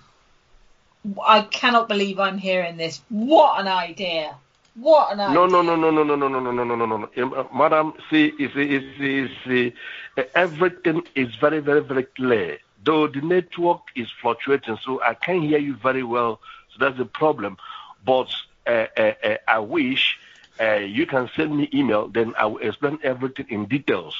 I 1.26 1.42
cannot 1.42 1.90
believe 1.90 2.20
I'm 2.20 2.38
hearing 2.38 2.78
this. 2.78 3.02
What 3.10 3.60
an 3.60 3.68
idea! 3.68 4.36
What 4.76 5.14
an 5.14 5.22
idea! 5.22 5.34
No, 5.34 5.48
no, 5.48 5.64
no, 5.64 5.76
no, 5.76 5.90
no, 5.90 6.04
no, 6.04 6.16
no, 6.16 6.28
no, 6.28 6.40
no, 6.40 6.52
no, 6.52 6.64
no, 6.64 6.76
no, 6.76 6.86
no, 6.86 6.98
no. 6.98 7.24
Um, 7.24 7.34
uh, 7.34 7.46
Madam, 7.52 7.94
see, 8.12 8.32
you 8.38 8.52
see, 8.54 8.64
you 8.74 8.82
see, 9.00 9.36
see, 9.44 9.74
uh, 10.18 10.24
everything 10.36 11.02
is 11.16 11.34
very, 11.38 11.62
very, 11.62 11.82
very 11.82 12.04
clear. 12.04 12.60
Though 12.84 13.08
the 13.08 13.22
network 13.22 13.82
is 13.96 14.08
fluctuating, 14.22 14.78
so 14.86 15.02
I 15.02 15.16
can't 15.16 15.42
hear 15.42 15.58
you 15.58 15.76
very 15.78 16.04
well. 16.04 16.42
So 16.74 16.86
that's 16.86 17.00
the 17.00 17.06
problem. 17.06 17.58
But 18.06 18.30
uh, 18.68 18.86
uh, 18.96 19.14
uh, 19.24 19.38
I 19.48 19.60
wish 19.60 20.20
uh, 20.62 20.76
you 20.76 21.06
can 21.06 21.30
send 21.36 21.56
me 21.58 21.70
email, 21.74 22.08
then 22.08 22.34
I 22.38 22.46
will 22.46 22.60
explain 22.60 23.00
everything 23.04 23.48
in 23.50 23.66
details. 23.66 24.16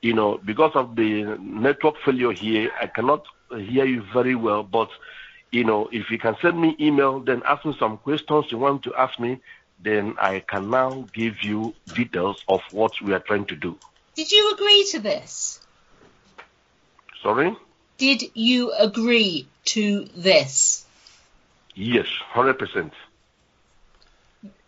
You 0.00 0.14
know, 0.14 0.38
because 0.38 0.72
of 0.74 0.94
the 0.94 1.36
network 1.40 1.96
failure 2.04 2.32
here, 2.32 2.70
I 2.80 2.86
cannot 2.86 3.26
hear 3.50 3.84
you 3.84 4.02
very 4.12 4.36
well. 4.36 4.62
But 4.62 4.90
you 5.50 5.64
know, 5.64 5.88
if 5.90 6.10
you 6.10 6.18
can 6.18 6.36
send 6.40 6.60
me 6.60 6.76
email, 6.78 7.20
then 7.20 7.42
ask 7.44 7.64
me 7.64 7.74
some 7.78 7.98
questions 7.98 8.46
you 8.50 8.58
want 8.58 8.82
to 8.84 8.94
ask 8.94 9.18
me, 9.18 9.40
then 9.82 10.14
I 10.20 10.40
can 10.40 10.70
now 10.70 11.06
give 11.12 11.42
you 11.42 11.74
details 11.94 12.44
of 12.48 12.60
what 12.70 12.92
we 13.00 13.12
are 13.14 13.20
trying 13.20 13.46
to 13.46 13.56
do. 13.56 13.78
Did 14.14 14.30
you 14.30 14.52
agree 14.54 14.86
to 14.92 15.00
this? 15.00 15.60
Sorry? 17.22 17.56
Did 17.96 18.22
you 18.34 18.72
agree 18.72 19.48
to 19.66 20.04
this? 20.16 20.84
Yes, 21.74 22.06
hundred 22.32 22.58
percent. 22.58 22.92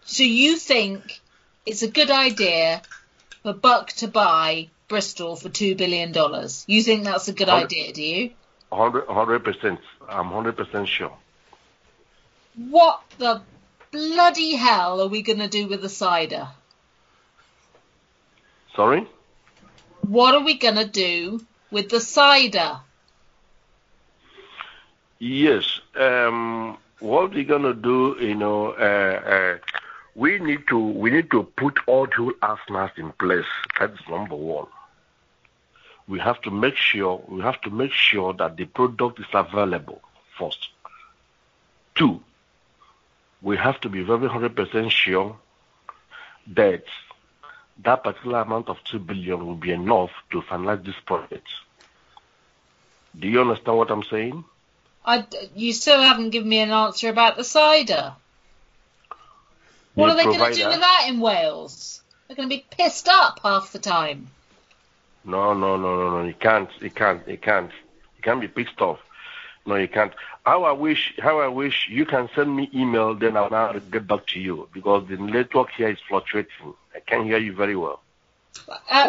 So 0.04 0.23
you 0.23 0.57
think 0.57 1.21
it's 1.66 1.83
a 1.83 1.88
good 1.88 2.11
idea 2.11 2.83
for 3.42 3.52
Buck 3.52 3.88
to 3.99 4.09
buy 4.09 4.69
Bristol 4.88 5.37
for 5.37 5.49
two 5.49 5.75
billion 5.75 6.12
dollars? 6.12 6.64
You 6.66 6.83
think 6.83 7.04
that's 7.04 7.28
a 7.28 7.33
good 7.33 7.49
idea, 7.49 7.92
do 7.92 8.02
you? 8.02 8.30
Hundred 8.73 9.45
percent. 9.45 9.80
I'm 10.09 10.30
hundred 10.30 10.57
percent 10.57 10.88
sure. 10.88 11.16
What 12.57 13.02
the 13.19 13.42
bloody 13.90 14.54
hell 14.57 15.00
are 15.00 15.09
we 15.09 15.23
going 15.23 15.38
to 15.38 15.49
do 15.49 15.69
with 15.69 15.83
the 15.83 15.88
cider? 15.88 16.49
Sorry? 18.75 19.07
What 20.02 20.35
are 20.35 20.45
we 20.45 20.54
going 20.54 20.76
to 20.76 20.87
do 20.87 21.45
with 21.71 21.88
the 21.88 22.00
cider? 22.00 22.80
Yes. 25.21 25.80
Um, 25.95 26.78
what 27.00 27.25
are 27.25 27.28
we're 27.28 27.45
gonna 27.45 27.75
do, 27.75 28.16
you 28.21 28.35
know, 28.35 28.73
uh, 28.73 29.59
uh, 29.59 29.59
we 30.21 30.39
need 30.39 30.69
to 30.69 30.79
we 30.79 31.11
need 31.11 31.31
to 31.31 31.43
put 31.61 31.79
all 31.87 32.05
dual 32.05 32.35
arsenals 32.43 32.91
in 32.99 33.11
place. 33.12 33.53
That's 33.79 34.07
number 34.07 34.37
one. 34.37 34.67
We 36.07 36.19
have 36.19 36.43
to 36.43 36.50
make 36.50 36.77
sure 36.77 37.25
we 37.27 37.41
have 37.41 37.59
to 37.62 37.71
make 37.71 37.93
sure 37.93 38.35
that 38.35 38.59
the 38.59 38.67
product 38.67 39.19
is 39.19 39.33
available 39.33 40.03
first. 40.39 40.69
Two, 41.95 42.21
we 43.41 43.57
have 43.57 43.81
to 43.81 43.89
be 43.89 44.03
very 44.03 44.29
hundred 44.29 44.55
percent 44.57 44.93
sure 44.93 45.39
that 46.49 46.85
that 47.85 48.05
particular 48.05 48.41
amount 48.41 48.69
of 48.69 48.77
two 48.85 48.99
billion 48.99 49.47
will 49.47 49.62
be 49.69 49.73
enough 49.73 50.11
to 50.33 50.43
finalize 50.43 50.85
this 50.85 51.00
project. 51.07 51.49
Do 53.19 53.27
you 53.27 53.41
understand 53.41 53.79
what 53.79 53.91
I'm 53.91 54.05
saying? 54.05 54.45
I, 55.03 55.27
you 55.57 55.73
still 55.73 56.03
haven't 56.03 56.29
given 56.29 56.50
me 56.50 56.59
an 56.59 56.73
answer 56.73 57.09
about 57.09 57.39
the 57.39 57.45
cider. 57.45 58.12
What 59.94 60.11
are 60.11 60.16
they 60.16 60.25
going 60.25 60.52
to 60.52 60.59
do 60.59 60.68
with 60.68 60.80
that 60.80 61.06
in 61.09 61.20
Wales? 61.20 62.02
They're 62.26 62.37
going 62.37 62.49
to 62.49 62.56
be 62.56 62.64
pissed 62.70 63.09
up 63.09 63.40
half 63.42 63.73
the 63.73 63.78
time. 63.78 64.28
No, 65.25 65.52
no, 65.52 65.76
no, 65.76 65.97
no, 65.97 66.18
no. 66.18 66.26
You 66.26 66.35
can't. 66.35 66.70
You 66.80 66.90
can't. 66.90 67.26
You 67.28 67.37
can't. 67.37 67.70
You 68.16 68.23
can't 68.23 68.40
be 68.40 68.49
pissed 68.49 68.80
off. 68.80 69.00
No, 69.66 69.75
you 69.76 69.88
can't. 69.88 70.12
How 70.47 70.64
I 70.64 70.73
wish, 70.73 71.14
how 71.18 71.40
I 71.40 71.49
wish 71.49 71.88
you 71.90 72.06
can 72.06 72.28
send 72.35 72.54
me 72.54 72.70
email, 72.75 73.14
then 73.14 73.37
I'll 73.37 73.50
now 73.50 73.73
get 73.73 74.06
back 74.06 74.26
to 74.28 74.40
you 74.40 74.68
because 74.73 75.06
the 75.09 75.16
network 75.16 75.70
here 75.70 75.90
is 75.90 75.99
fluctuating. 76.09 76.75
I 76.94 77.00
can't 77.00 77.25
hear 77.25 77.38
you 77.38 77.52
very 77.52 77.76
well. 77.76 78.00
Uh, 78.90 79.09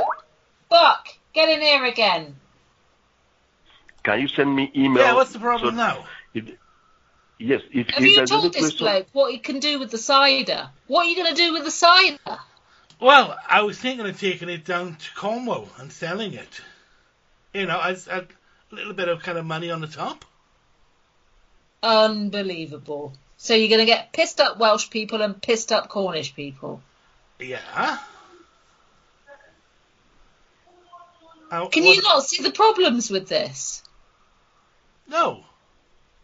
Buck, 0.69 1.07
get 1.33 1.49
in 1.49 1.61
here 1.61 1.85
again. 1.85 2.35
Can 4.03 4.19
you 4.19 4.27
send 4.27 4.53
me 4.55 4.71
email? 4.75 5.03
Yeah, 5.03 5.13
what's 5.13 5.31
the 5.31 5.39
problem 5.39 5.75
so- 5.75 5.77
now? 5.77 6.05
If, 6.33 6.45
yes, 7.41 7.61
if, 7.71 7.89
Have 7.89 8.03
if 8.03 8.17
you 8.17 8.25
told 8.25 8.53
this 8.53 8.61
question, 8.61 8.85
bloke 8.85 9.07
what 9.13 9.31
he 9.31 9.39
can 9.39 9.59
do 9.59 9.79
with 9.79 9.91
the 9.91 9.97
cider? 9.97 10.69
What 10.87 11.05
are 11.05 11.09
you 11.09 11.15
going 11.15 11.35
to 11.35 11.41
do 11.41 11.53
with 11.53 11.63
the 11.63 11.71
cider? 11.71 12.17
Well, 12.99 13.35
I 13.49 13.63
was 13.63 13.79
thinking 13.79 14.05
of 14.05 14.19
taking 14.19 14.49
it 14.49 14.63
down 14.63 14.95
to 14.95 15.13
Cornwall 15.15 15.67
and 15.79 15.91
selling 15.91 16.33
it. 16.33 16.61
You 17.53 17.65
know, 17.65 17.79
as 17.81 18.07
a 18.07 18.27
little 18.69 18.93
bit 18.93 19.09
of 19.09 19.23
kind 19.23 19.37
of 19.37 19.45
money 19.45 19.71
on 19.71 19.81
the 19.81 19.87
top. 19.87 20.23
Unbelievable. 21.83 23.13
So 23.37 23.55
you're 23.55 23.69
going 23.69 23.79
to 23.79 23.85
get 23.85 24.13
pissed 24.13 24.39
up 24.39 24.59
Welsh 24.59 24.89
people 24.91 25.21
and 25.23 25.41
pissed 25.41 25.71
up 25.71 25.89
Cornish 25.89 26.35
people. 26.35 26.81
Yeah. 27.39 27.97
Uh, 31.49 31.67
Can 31.67 31.83
what- 31.83 31.95
you 31.95 32.01
not 32.03 32.23
see 32.23 32.43
the 32.43 32.51
problems 32.51 33.09
with 33.09 33.27
this? 33.27 33.83
No. 35.07 35.43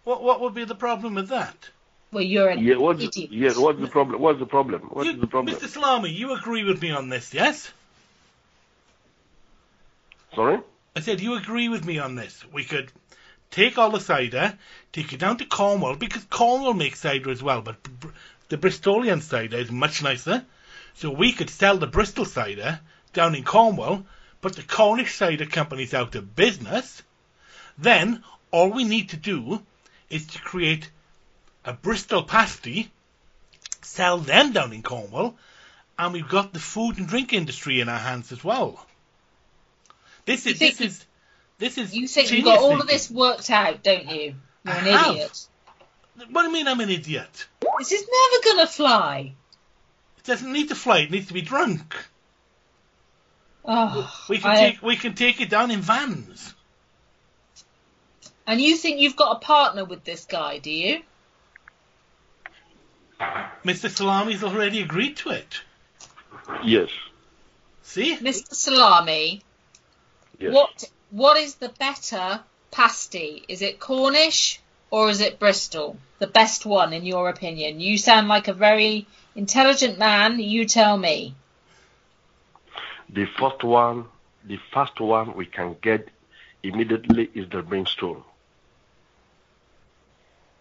What 0.08 0.24
what 0.24 0.40
would 0.40 0.54
be 0.54 0.64
the 0.64 0.74
problem 0.74 1.16
with 1.16 1.28
that? 1.28 1.70
Well, 2.14 2.24
you're 2.24 2.48
an 2.48 2.60
Yeah, 2.60 2.78
what's 2.78 3.04
idiot. 3.04 3.30
yeah, 3.30 3.52
what's 3.58 3.82
the 3.82 3.90
problem? 3.90 4.22
What's 4.22 4.40
the 4.40 4.46
problem? 4.46 4.84
What's 4.84 5.08
You- 5.08 5.18
the 5.18 5.28
problem? 5.28 5.54
Mr. 5.54 5.68
Salami, 5.68 6.10
you 6.12 6.32
agree 6.32 6.64
with 6.64 6.82
me 6.82 6.92
on 6.92 7.10
this, 7.10 7.34
yes? 7.34 7.70
Sorry? 10.34 10.60
I 10.96 11.02
said 11.02 11.20
you 11.20 11.34
agree 11.34 11.68
with 11.68 11.84
me 11.84 12.00
on 12.00 12.16
this. 12.16 12.42
We 12.54 12.64
could 12.64 12.90
take 13.52 13.78
all 13.78 13.90
the 13.90 14.00
cider, 14.00 14.58
take 14.94 15.12
it 15.12 15.20
down 15.20 15.40
to 15.40 15.46
Cornwall 15.46 15.98
because 15.98 16.24
Cornwall 16.30 16.74
makes 16.74 17.02
cider 17.02 17.30
as 17.30 17.44
well, 17.44 17.62
but 17.62 17.84
Br- 17.84 18.08
the 18.48 18.58
Bristolian 18.58 19.22
cider 19.22 19.58
is 19.58 19.70
much 19.70 20.02
nicer. 20.02 20.46
So 20.94 21.12
we 21.12 21.34
could 21.34 21.50
sell 21.50 21.78
the 21.78 21.88
Bristol 21.98 22.24
cider 22.24 22.80
down 23.12 23.36
in 23.36 23.44
Cornwall, 23.44 24.06
put 24.40 24.56
the 24.56 24.64
Cornish 24.64 25.16
cider 25.16 25.46
companies 25.46 25.94
out 25.94 26.16
of 26.16 26.34
business. 26.34 27.04
Then 27.78 28.24
all 28.52 28.70
we 28.70 28.86
need 28.86 29.10
to 29.10 29.18
do 29.18 29.62
is 30.10 30.26
to 30.28 30.40
create 30.40 30.90
a 31.66 31.74
Bristol 31.74 32.24
pasty, 32.24 32.90
sell 33.82 34.18
them 34.20 34.54
down 34.54 34.74
in 34.74 34.82
Cornwall, 34.84 35.36
and 36.00 36.14
we've 36.14 36.30
got 36.30 36.54
the 36.54 36.60
food 36.60 36.98
and 36.98 37.08
drink 37.08 37.34
industry 37.34 37.82
in 37.82 37.90
our 37.90 37.98
hands 38.00 38.32
as 38.32 38.44
well. 38.44 38.86
This 40.26 40.46
is 40.46 40.58
think 40.60 40.78
this 40.78 40.82
is 40.88 41.06
this 41.58 41.78
is 41.78 41.96
You 41.96 42.08
think 42.08 42.32
you've 42.32 42.46
got 42.46 42.60
all 42.60 42.80
of 42.80 42.88
this 42.88 43.10
worked 43.10 43.50
out, 43.50 43.82
don't 43.84 44.08
you? 44.10 44.36
You're 44.66 44.74
an 44.76 44.88
I 44.88 44.92
have. 44.92 45.12
idiot. 45.16 45.48
What 46.32 46.42
do 46.44 46.48
you 46.48 46.54
mean 46.54 46.68
I'm 46.68 46.80
an 46.80 46.90
idiot? 46.90 47.48
This 47.80 47.92
is 47.92 48.02
never 48.02 48.44
going 48.56 48.66
to 48.68 48.72
fly. 48.74 49.34
It 50.18 50.24
doesn't 50.24 50.52
need 50.52 50.70
to 50.70 50.76
fly. 50.76 51.00
It 51.00 51.12
needs 51.12 51.28
to 51.28 51.34
be 51.34 51.42
drunk. 51.42 51.96
Oh, 53.66 54.26
We 54.30 54.38
can 54.38 54.52
I- 54.52 54.56
take 54.56 54.82
we 54.82 54.96
can 54.96 55.14
take 55.14 55.42
it 55.42 55.50
down 55.50 55.72
in 55.72 55.82
vans. 55.82 56.54
And 58.48 58.62
you 58.62 58.78
think 58.78 59.00
you've 59.02 59.18
got 59.18 59.36
a 59.36 59.40
partner 59.40 59.84
with 59.84 60.06
this 60.06 60.24
guy, 60.24 60.58
do 60.60 60.72
you? 60.72 61.02
Mr. 63.20 63.90
Salami's 63.90 64.44
already 64.44 64.82
agreed 64.82 65.18
to 65.18 65.32
it. 65.32 65.60
Yes. 66.64 66.90
See? 67.82 68.16
Mr. 68.18 68.54
Salami, 68.54 69.42
Yes. 70.40 70.54
what 70.54 70.90
what 71.10 71.38
is 71.38 71.56
the 71.56 71.70
better 71.70 72.42
pasty? 72.72 73.44
Is 73.48 73.62
it 73.62 73.80
Cornish 73.80 74.60
or 74.92 75.10
is 75.10 75.20
it 75.20 75.40
Bristol? 75.40 75.98
The 76.20 76.28
best 76.28 76.66
one 76.66 76.94
in 76.94 77.06
your 77.06 77.30
opinion? 77.30 77.80
You 77.80 77.98
sound 77.98 78.28
like 78.28 78.48
a 78.48 78.54
very 78.54 79.08
intelligent 79.36 79.98
man, 79.98 80.40
you 80.40 80.66
tell 80.66 80.98
me. 80.98 81.34
The 83.10 83.26
first 83.40 83.64
one, 83.64 84.06
the 84.46 84.60
first 84.74 85.00
one 85.00 85.36
we 85.36 85.46
can 85.46 85.76
get 85.82 86.10
immediately 86.62 87.30
is 87.34 87.50
the 87.50 87.62
brimstone. 87.62 88.24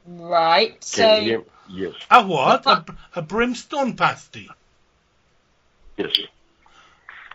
Right. 0.07 0.73
Can 0.73 0.83
So 0.83 1.15
you 1.17 1.23
hear? 1.23 1.43
Yes. 1.69 1.95
A 2.11 2.25
what? 2.27 2.65
A, 2.67 2.85
a 3.17 3.23
brimstone 3.23 3.97
pasty. 3.97 4.49
Yes. 5.97 6.13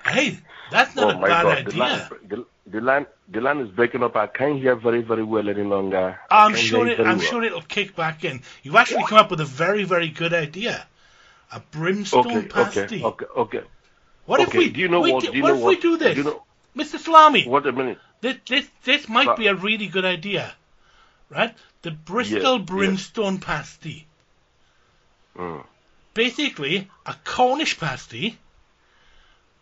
Hey, 0.06 0.40
that's 0.72 0.96
not 0.96 1.14
oh 1.16 1.18
a 1.18 1.20
my 1.20 1.28
bad 1.28 1.44
God, 1.44 1.58
the 1.66 1.70
idea. 1.70 1.80
line, 1.80 2.10
the, 2.28 2.46
the 2.68 2.82
line, 2.82 3.06
the 3.30 3.42
line 3.42 3.60
is 3.60 3.70
breaking 3.70 4.04
up. 4.04 4.16
I 4.16 4.28
can't 4.28 4.58
hear 4.58 4.76
very, 4.76 5.02
very 5.02 5.24
well 5.24 5.48
any 5.50 5.64
longer. 5.64 6.20
I'm 6.30 6.56
sure 6.56 6.88
it. 6.88 7.00
I'm 7.00 7.18
well. 7.18 7.20
sure 7.20 7.44
it'll 7.44 7.62
kick 7.62 7.96
back 7.96 8.24
in. 8.24 8.42
You've 8.64 8.76
actually 8.76 9.04
come 9.04 9.18
up 9.18 9.30
with 9.32 9.42
a 9.42 9.46
very, 9.46 9.84
very 9.84 10.08
good 10.10 10.34
idea. 10.34 10.86
A 11.52 11.60
brimstone 11.60 12.28
Okay, 12.28 12.48
pasty. 12.48 13.04
okay, 13.04 13.26
okay, 13.26 13.26
okay. 13.60 13.62
What 14.26 14.40
if 14.40 14.54
we 14.54 14.70
do 14.70 14.80
you 14.80 14.88
know 14.88 15.02
we 15.02 15.12
what? 15.12 15.24
do- 15.26 15.32
do 15.32 15.38
you 15.38 15.44
what 15.44 15.50
know 15.50 15.56
if 15.58 15.62
what? 15.64 15.70
we 15.76 15.82
do 15.82 15.98
this? 15.98 16.14
Do 16.16 16.22
you 16.22 16.24
know 16.24 16.44
Mr. 16.78 16.98
Salami, 16.98 17.46
what 17.48 17.68
a 17.68 17.72
minute? 17.74 17.98
this 18.22 18.38
this 18.48 18.66
this 18.86 19.10
might 19.10 19.26
But- 19.26 19.38
be 19.38 19.48
a 19.48 19.56
really 19.56 19.88
good 19.88 20.06
idea. 20.06 20.54
Right? 21.30 21.54
The 21.82 21.92
Bristol 21.92 22.58
yes. 22.60 22.68
brimstone 22.68 23.40
pasty. 23.40 24.08
Mm. 25.36 25.66
Basically 26.14 26.90
a 27.06 27.16
Cornish 27.24 27.80
pasty, 27.80 28.38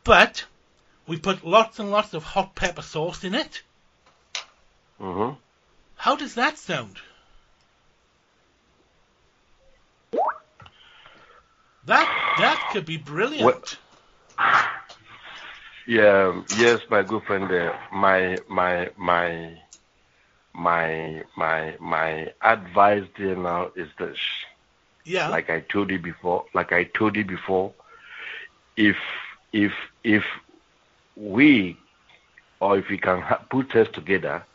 but 0.03 0.45
we 1.07 1.17
put 1.17 1.45
lots 1.45 1.79
and 1.79 1.91
lots 1.91 2.13
of 2.13 2.23
hot 2.23 2.55
pepper 2.55 2.81
sauce 2.81 3.23
in 3.23 3.35
it. 3.35 3.61
hmm 4.97 5.31
How 5.95 6.15
does 6.15 6.35
that 6.35 6.57
sound? 6.57 6.97
That 11.85 12.35
that 12.37 12.69
could 12.71 12.85
be 12.85 12.97
brilliant. 12.97 13.43
What- 13.43 13.77
Yeah, 15.87 16.43
yes, 16.57 16.81
my 16.91 17.01
good 17.01 17.23
friend. 17.23 17.51
Uh, 17.51 17.73
my 17.91 18.37
my 18.47 18.89
my 18.95 19.57
my 20.59 21.23
my 21.37 21.75
my 21.79 22.31
advice 22.41 23.05
there 23.17 23.35
now 23.35 23.71
is 23.75 23.89
this. 23.97 24.17
yeah. 25.05 25.29
Like 25.29 25.49
I 25.49 25.61
told 25.61 25.91
you 25.91 25.99
before, 25.99 26.45
like 26.53 26.71
I 26.73 26.83
told 26.85 27.15
you 27.15 27.25
before, 27.25 27.73
if 28.77 28.97
if 29.53 29.73
if 30.03 30.23
we 31.15 31.77
or 32.59 32.77
if 32.77 32.89
we 32.89 32.97
can 32.97 33.23
put 33.49 33.75
us 33.75 33.87
together 33.89 34.45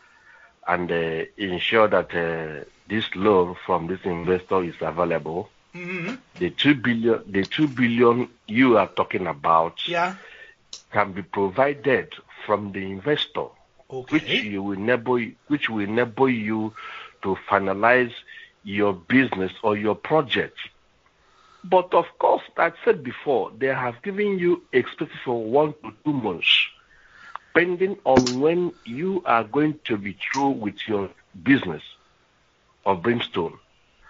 and 0.67 0.91
uh, 0.91 1.25
ensure 1.37 1.89
that 1.89 2.15
uh, 2.15 2.65
this 2.89 3.07
loan 3.15 3.57
from 3.67 3.87
this 3.89 4.01
investor 4.05 4.63
is 4.65 4.75
available, 4.81 5.51
hmm 5.73 6.15
the 6.39 6.51
two 6.51 6.75
billion 6.75 7.23
the 7.31 7.45
two 7.45 7.69
billion 7.69 8.29
you 8.47 8.77
are 8.79 8.89
talking 8.89 9.27
about 9.27 9.87
Yeah. 9.89 10.15
can 10.93 11.13
be 11.13 11.23
provided 11.23 12.15
from 12.47 12.73
the 12.73 12.85
investor, 12.85 13.49
which 14.09 14.25
Okay. 14.25 14.43
you 14.43 14.63
will 14.63 14.79
enable 14.79 15.21
which 15.49 15.69
will 15.69 15.85
enable 15.85 16.29
you 16.29 16.75
to 17.23 17.37
finalize 17.51 18.13
your 18.63 18.93
business 18.95 19.53
or 19.63 19.77
your 19.77 19.95
project. 19.95 20.57
But 21.65 21.95
of 21.95 22.07
course, 22.19 22.43
like 22.57 22.75
I 22.75 22.85
said 22.85 23.03
before, 23.03 23.51
they 23.57 23.69
have 23.69 24.03
given 24.03 24.39
you 24.39 24.65
expected 24.73 25.19
for 25.25 25.45
one 25.45 25.75
to 25.83 25.93
two 26.05 26.13
months, 26.13 26.49
depending 27.55 27.99
on 28.05 28.41
when 28.41 28.73
you 28.85 29.23
are 29.25 29.45
going 29.45 29.79
to 29.85 29.97
be 29.97 30.13
through 30.15 30.51
with 30.51 30.77
your 30.87 31.11
business 31.43 31.83
of 32.85 33.03
brimstone. 33.03 33.59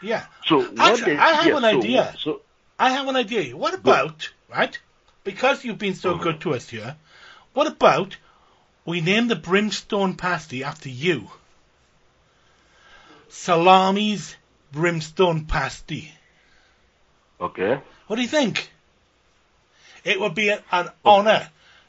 Yeah. 0.00 0.26
So 0.44 0.62
what 0.62 1.00
Actually, 1.00 1.14
they, 1.14 1.18
I 1.18 1.30
have 1.32 1.46
yes, 1.46 1.58
an 1.58 1.64
so 1.70 1.78
idea. 1.78 2.14
so 2.18 2.42
I 2.78 2.90
have 2.90 3.08
an 3.08 3.16
idea. 3.16 3.56
What 3.56 3.74
about, 3.74 4.30
right? 4.48 4.78
Because 5.24 5.64
you've 5.64 5.78
been 5.78 5.94
so 5.94 6.14
Mhm. 6.14 6.22
good 6.22 6.40
to 6.42 6.54
us 6.54 6.68
here, 6.68 6.96
what 7.52 7.66
about 7.66 8.16
we 8.87 9.01
name 9.01 9.29
the 9.29 9.37
brimstone 9.37 10.14
pasty 10.16 10.62
after 10.64 10.88
you? 10.88 11.29
Salami's 13.31 14.37
brimstone 14.73 15.44
pasty. 15.47 16.12
okay. 17.40 17.81
What 18.07 18.16
do 18.16 18.23
you 18.23 18.29
think? 18.29 18.70
It 20.05 20.20
would 20.20 20.35
be 20.35 20.51
an, 20.51 20.59
an 20.70 20.90
honour 21.05 21.49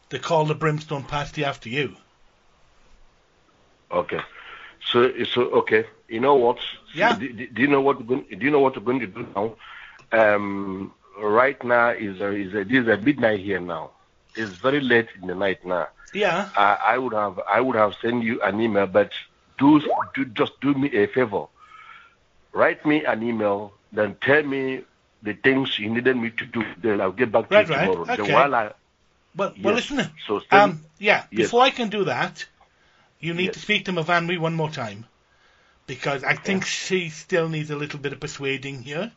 to 0.09 0.19
call 0.19 0.45
the 0.45 0.55
brimstone 0.55 1.03
pasty 1.03 1.43
after 1.43 1.67
you. 1.69 1.95
Okay. 3.91 4.21
So 4.91 5.11
so 5.25 5.41
okay. 5.59 5.85
You 6.07 6.21
know 6.21 6.35
what? 6.35 6.59
Yeah. 6.93 7.17
Do, 7.17 7.31
do- 7.33 7.47
do 7.47 7.61
you 7.61 7.67
know 7.67 7.81
what 7.81 7.99
we're 7.99 8.05
going, 8.05 8.25
do 8.39 8.45
you 8.45 8.51
know 8.51 8.59
what 8.59 8.75
we're 8.77 8.83
going 8.83 9.01
to 9.01 9.07
do 9.07 9.27
now? 9.35 9.55
Um, 10.11 10.93
right 11.19 11.61
now 11.63 11.89
is 11.89 12.21
a, 12.21 12.31
is 12.31 12.53
a, 12.53 12.63
this 12.63 12.83
is 12.83 12.87
a 12.87 12.97
midnight 12.97 13.41
here 13.41 13.59
now. 13.59 13.91
It's 14.35 14.55
very 14.55 14.81
late 14.81 15.07
in 15.21 15.27
the 15.27 15.35
night 15.35 15.65
now. 15.65 15.87
Yeah. 16.13 16.49
I, 16.55 16.77
I 16.93 16.97
would 16.97 17.13
have 17.13 17.39
I 17.49 17.61
would 17.61 17.75
have 17.75 17.95
sent 18.01 18.23
you 18.23 18.41
an 18.41 18.59
email, 18.61 18.87
but 18.87 19.11
do 19.57 19.81
do 20.13 20.25
just 20.25 20.59
do 20.61 20.73
me 20.73 20.89
a 20.95 21.07
favor. 21.07 21.45
Write 22.53 22.85
me 22.85 23.03
an 23.05 23.23
email, 23.23 23.73
then 23.91 24.15
tell 24.21 24.43
me 24.43 24.83
the 25.21 25.33
things 25.33 25.77
you 25.79 25.89
needed 25.89 26.15
me 26.17 26.29
to 26.31 26.45
do. 26.45 26.63
Then 26.81 27.01
I'll 27.01 27.11
get 27.11 27.31
back 27.31 27.49
to 27.49 27.55
Right, 27.55 27.67
you 27.67 27.75
right. 27.75 27.91
tomorrow. 27.91 28.11
Okay. 28.13 28.33
while 28.33 28.55
I 28.55 28.71
Well, 29.35 29.53
well, 29.61 29.75
listen. 29.75 29.97
so 30.27 30.39
send, 30.39 30.53
Um, 30.53 30.85
yeah. 30.97 31.25
Yes. 31.31 31.47
Before 31.47 31.61
I 31.63 31.71
can 31.71 31.89
do 31.89 32.05
that, 32.05 32.45
you 33.19 33.33
need 33.33 33.53
to 33.53 33.59
speak 33.59 33.85
to 33.85 33.91
Myfanwy 33.91 34.37
one 34.39 34.53
more 34.55 34.69
time, 34.69 35.05
because 35.87 36.23
I 36.23 36.35
think 36.35 36.65
she 36.65 37.09
still 37.09 37.49
needs 37.49 37.69
a 37.69 37.75
little 37.75 37.99
bit 37.99 38.13
of 38.13 38.19
persuading 38.19 38.83
here. 38.83 39.11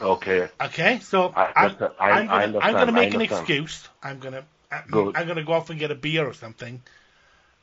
Okay. 0.00 0.48
Okay, 0.60 1.00
so 1.00 1.32
I 1.36 1.52
I'm. 1.56 1.76
I- 2.00 2.10
I'm 2.10 2.26
I 2.28 2.46
gonna, 2.46 2.58
I'm 2.60 2.76
gonna 2.76 2.92
make 2.92 3.14
an 3.14 3.20
excuse. 3.20 3.88
I'm 4.02 4.18
gonna 4.18 4.44
I'm, 4.70 4.84
Good. 4.90 5.16
I'm 5.16 5.26
gonna 5.26 5.44
go 5.44 5.52
off 5.52 5.70
and 5.70 5.78
get 5.78 5.90
a 5.90 5.94
beer 5.94 6.26
or 6.26 6.34
something, 6.34 6.82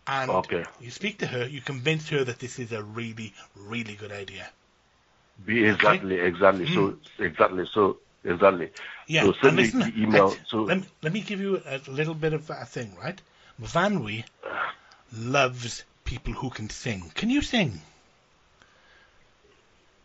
and 0.08 0.32
Okay. 0.32 0.64
you 0.80 0.92
speak 0.92 1.20
to 1.20 1.28
her. 1.28 1.46
You 1.48 1.62
convince 1.62 2.10
her 2.10 2.24
that 2.24 2.40
this 2.40 2.60
is 2.60 2.72
a 2.72 2.84
really, 2.84 3.34
really 3.56 3.96
good 3.96 4.12
idea. 4.12 4.50
Be 5.46 5.66
exactly, 5.66 6.20
exactly. 6.20 6.66
So 6.68 6.82
mm. 6.82 6.98
exactly, 7.20 7.66
so 7.74 7.98
exactly. 8.24 8.72
Yeah, 9.08 9.24
So 9.26 9.34
send 9.42 9.56
me 9.58 9.64
listen, 9.64 9.82
the 9.84 9.94
email. 10.02 10.38
I- 10.38 10.44
So 10.46 10.58
let 10.66 10.78
me, 10.80 10.86
let 11.02 11.14
me 11.14 11.22
give 11.22 11.40
you 11.40 11.62
a 11.66 11.80
little 11.90 12.16
bit 12.16 12.34
of 12.34 12.50
a 12.50 12.66
thing, 12.66 12.96
right? 12.96 13.22
Myfanwy 13.60 14.26
loves 15.14 15.84
people 16.06 16.34
who 16.34 16.50
can 16.50 16.70
sing. 16.70 17.12
Can 17.16 17.30
you 17.30 17.42
sing? 17.42 17.82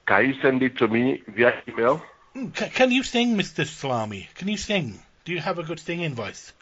can 0.06 0.26
you 0.26 0.34
send 0.42 0.62
it 0.62 0.76
to 0.78 0.88
me 0.88 1.22
via 1.28 1.52
email? 1.68 2.00
Mm, 2.36 2.54
Can, 2.54 2.70
can 2.70 2.90
you 2.90 3.02
sing, 3.02 3.36
Mr. 3.36 3.66
Salami? 3.66 4.28
Can 4.34 4.48
you 4.48 4.56
sing? 4.56 5.00
Do 5.24 5.32
you 5.32 5.40
have 5.40 5.58
a 5.58 5.62
good 5.62 5.80
singing 5.80 6.14
voice? 6.14 6.52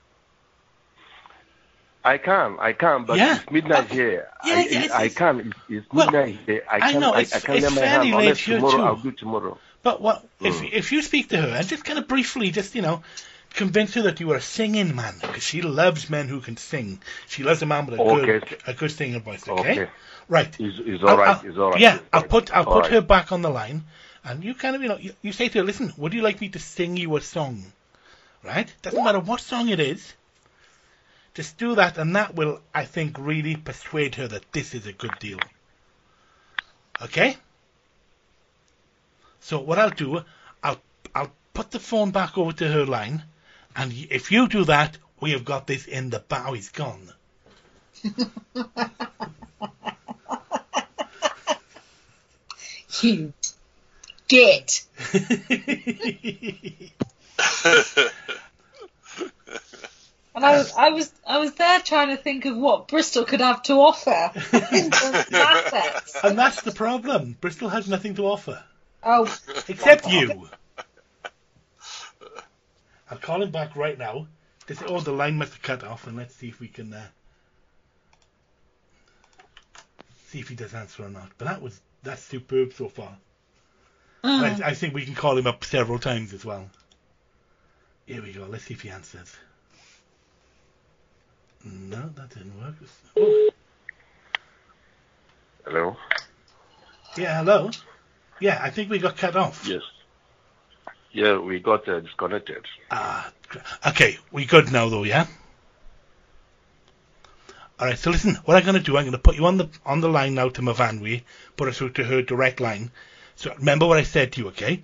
I 2.05 2.19
can, 2.19 2.57
I 2.61 2.75
can, 2.75 3.05
but 3.07 3.17
Yeah. 3.17 3.37
it's 3.41 3.51
midnight 3.51 3.85
Okay. 3.87 3.95
here. 3.95 4.29
Yeah, 4.45 4.55
I, 4.55 4.57
yeah, 4.69 4.79
it's- 4.85 4.91
I 4.91 5.09
can. 5.09 5.41
It's, 5.41 5.59
it's 5.71 5.87
Well, 5.93 6.11
midnight 6.11 6.39
here. 6.47 6.63
I 6.71 6.77
I 6.77 6.93
can. 6.93 7.01
know, 7.01 7.13
I, 7.15 7.21
it's- 7.23 7.35
I 7.35 7.41
can 7.47 7.57
it's 7.57 7.75
fairly 7.75 8.09
hand. 8.11 8.19
late 8.19 8.37
here 8.37 8.57
tomorrow, 8.57 8.77
too. 8.77 8.83
I'll 8.83 8.97
do 8.97 9.13
tomorrow. 9.13 9.59
But 9.83 10.01
what 10.03 10.27
if 10.41 10.61
Mm. 10.61 10.71
if 10.73 10.93
you 10.93 11.03
speak 11.03 11.29
to 11.31 11.39
her 11.41 11.49
and 11.49 11.67
just 11.67 11.85
kind 11.85 11.99
of 11.99 12.07
briefly, 12.09 12.51
just 12.51 12.75
you 12.75 12.83
know, 12.83 13.03
convince 13.55 13.95
her 13.95 14.03
that 14.03 14.21
you 14.21 14.31
are 14.33 14.37
a 14.37 14.41
singing 14.43 14.95
man 14.95 15.15
because 15.21 15.43
she 15.43 15.63
loves 15.63 16.09
men 16.11 16.29
who 16.29 16.41
can 16.41 16.57
sing. 16.59 17.01
She 17.27 17.43
loves 17.43 17.63
a 17.63 17.67
man 17.67 17.87
with 17.87 17.99
a 17.99 18.05
good 18.05 18.59
a 18.67 18.75
good 18.75 18.91
singing 18.93 19.21
voice. 19.23 19.47
Okay, 19.49 19.61
Okay. 19.73 19.89
right. 20.29 20.55
It's, 20.61 20.79
it's 20.85 21.03
I'll- 21.03 21.09
all 21.11 21.17
right. 21.19 21.37
I'll- 21.39 21.47
It's 21.49 21.59
all 21.59 21.71
right. 21.73 21.81
Yeah, 21.81 21.99
I'll 22.13 22.23
put. 22.23 22.55
I'll 22.55 22.65
All 22.65 22.83
put 22.83 22.91
her 22.93 23.01
back 23.03 23.33
on 23.33 23.41
the 23.43 23.51
line, 23.51 23.85
and 24.25 24.43
you 24.43 24.55
kind 24.55 24.75
of 24.75 24.83
you 24.83 24.89
know 24.89 24.97
you, 24.97 25.13
you 25.23 25.33
say 25.33 25.49
to 25.49 25.59
her, 25.59 25.65
listen, 25.65 25.93
would 25.97 26.15
you 26.15 26.23
like 26.23 26.41
me 26.41 26.49
to 26.51 26.59
sing 26.59 26.97
you 26.97 27.15
a 27.17 27.21
song? 27.21 27.65
Right? 28.43 28.73
Doesn't 28.83 29.05
matter 29.05 29.21
what 29.21 29.41
song 29.41 29.69
it 29.69 29.81
is. 29.81 30.13
Just 31.35 31.59
do 31.59 31.75
that, 31.75 31.99
and 31.99 32.15
that 32.17 32.35
will, 32.35 32.61
I 32.75 32.85
think, 32.85 33.17
really 33.19 33.57
persuade 33.57 34.15
her 34.17 34.29
that 34.29 34.53
this 34.53 34.75
is 34.75 34.87
a 34.87 34.93
good 34.93 35.19
deal. 35.19 35.39
Okay? 37.03 37.37
So 39.41 39.59
what 39.61 39.79
I'll 39.79 39.91
do, 39.91 40.23
I'll 40.63 40.81
I'll 41.15 41.33
put 41.53 41.71
the 41.71 41.81
phone 41.81 42.11
back 42.13 42.39
over 42.39 42.53
to 42.53 42.69
her 42.69 42.87
line, 42.87 43.25
and 43.75 43.93
if 43.93 44.31
you 44.31 44.49
do 44.49 44.65
that, 44.67 44.97
we 45.21 45.33
have 45.33 45.45
got 45.45 45.67
this 45.67 45.87
in 45.87 46.11
the 46.11 46.21
bow. 46.21 46.53
He's 46.53 46.71
gone. 46.71 47.13
You 53.03 53.33
git. 54.29 54.85
And 60.35 60.45
I 60.45 60.59
was, 60.59 60.73
I 60.77 60.91
was, 60.91 61.13
I 61.25 61.39
was 61.39 61.55
there 61.55 61.79
trying 61.79 62.09
to 62.09 62.17
think 62.17 62.45
of 62.45 62.57
what 62.57 62.89
Bristol 62.89 63.25
could 63.25 63.41
have 63.41 63.63
to 63.65 63.75
offer 63.75 64.33
in 64.73 64.91
terms 64.91 65.29
of 65.29 65.33
assets. 65.33 66.17
and 66.25 66.37
that's 66.37 66.63
the 66.63 66.73
problem. 66.73 67.37
Bristol 67.41 67.69
has 67.69 67.89
nothing 67.89 68.17
to 68.17 68.27
offer. 68.27 68.63
Oh, 69.05 69.33
Except 69.69 70.09
you. 70.09 70.49
I'll 73.11 73.19
call 73.19 73.43
him 73.43 73.53
back 73.53 73.77
right 73.77 73.97
now. 73.97 74.27
This, 74.67 74.83
oh, 74.85 75.01
the 75.01 75.13
line 75.13 75.37
must 75.37 75.53
have 75.53 75.63
cut 75.63 75.85
off, 75.85 76.07
and 76.07 76.17
let's 76.17 76.35
see 76.35 76.49
if 76.49 76.59
we 76.59 76.69
can 76.69 76.95
uh, 76.95 77.07
see 80.29 80.41
if 80.41 80.49
he 80.49 80.57
does 80.57 80.75
answer 80.75 81.05
or 81.05 81.11
not. 81.11 81.31
But 81.37 81.45
that 81.45 81.63
was 81.63 81.81
that's 82.03 82.23
superb 82.23 82.73
so 82.73 82.89
far. 82.89 83.17
I, 84.25 84.59
I 84.65 84.75
think 84.75 84.95
we 84.95 85.05
can 85.05 85.15
call 85.15 85.37
him 85.37 85.47
up 85.47 85.65
several 85.65 85.99
times 85.99 86.33
as 86.33 86.45
well. 86.45 86.69
Here 88.07 88.23
we 88.23 88.33
go. 88.33 88.47
Let's 88.49 88.65
see 88.65 88.75
if 88.75 88.81
he 88.81 88.91
answers. 88.91 89.35
No, 91.65 92.11
that 92.15 92.31
didn't 92.31 92.59
work. 92.61 92.75
Oh, 93.17 93.51
Hello. 95.65 95.97
yeah, 97.17 97.39
hello. 97.39 97.71
Yeah, 98.39 98.59
I 98.63 98.69
think 98.71 98.91
we 98.91 98.99
got 98.99 99.17
cut 99.17 99.35
off. 99.37 99.67
Yes. 99.67 99.81
Yeah, 101.13 101.39
we 101.39 101.61
got 101.61 101.89
uh, 101.89 102.01
disconnected. 102.01 102.67
Ah, 102.91 103.33
okay, 103.87 104.19
we 104.33 104.45
good 104.45 104.73
now 104.73 104.89
though, 104.89 105.05
yeah. 105.05 105.27
All 107.79 107.87
right, 107.87 107.99
so 107.99 108.11
listen, 108.11 108.35
what 108.45 108.57
I'm 108.57 108.65
going 108.65 108.75
to 108.77 108.83
do, 108.83 108.97
I'm 108.97 109.05
going 109.05 109.13
to 109.13 109.19
put 109.19 109.37
you 109.37 109.47
on 109.47 109.57
the 109.57 109.69
on 109.87 110.01
the 110.01 110.09
line 110.09 110.35
now 110.35 110.49
to 110.51 110.61
Myfanwy, 110.61 111.23
put 111.57 111.69
us 111.69 111.79
through 111.79 111.91
to 111.91 112.05
her 112.05 112.21
direct 112.23 112.61
line. 112.61 112.91
So 113.45 113.53
remember 113.59 113.87
what 113.87 113.99
I 113.99 114.05
said 114.05 114.33
to 114.33 114.41
you, 114.41 114.49
okay? 114.49 114.83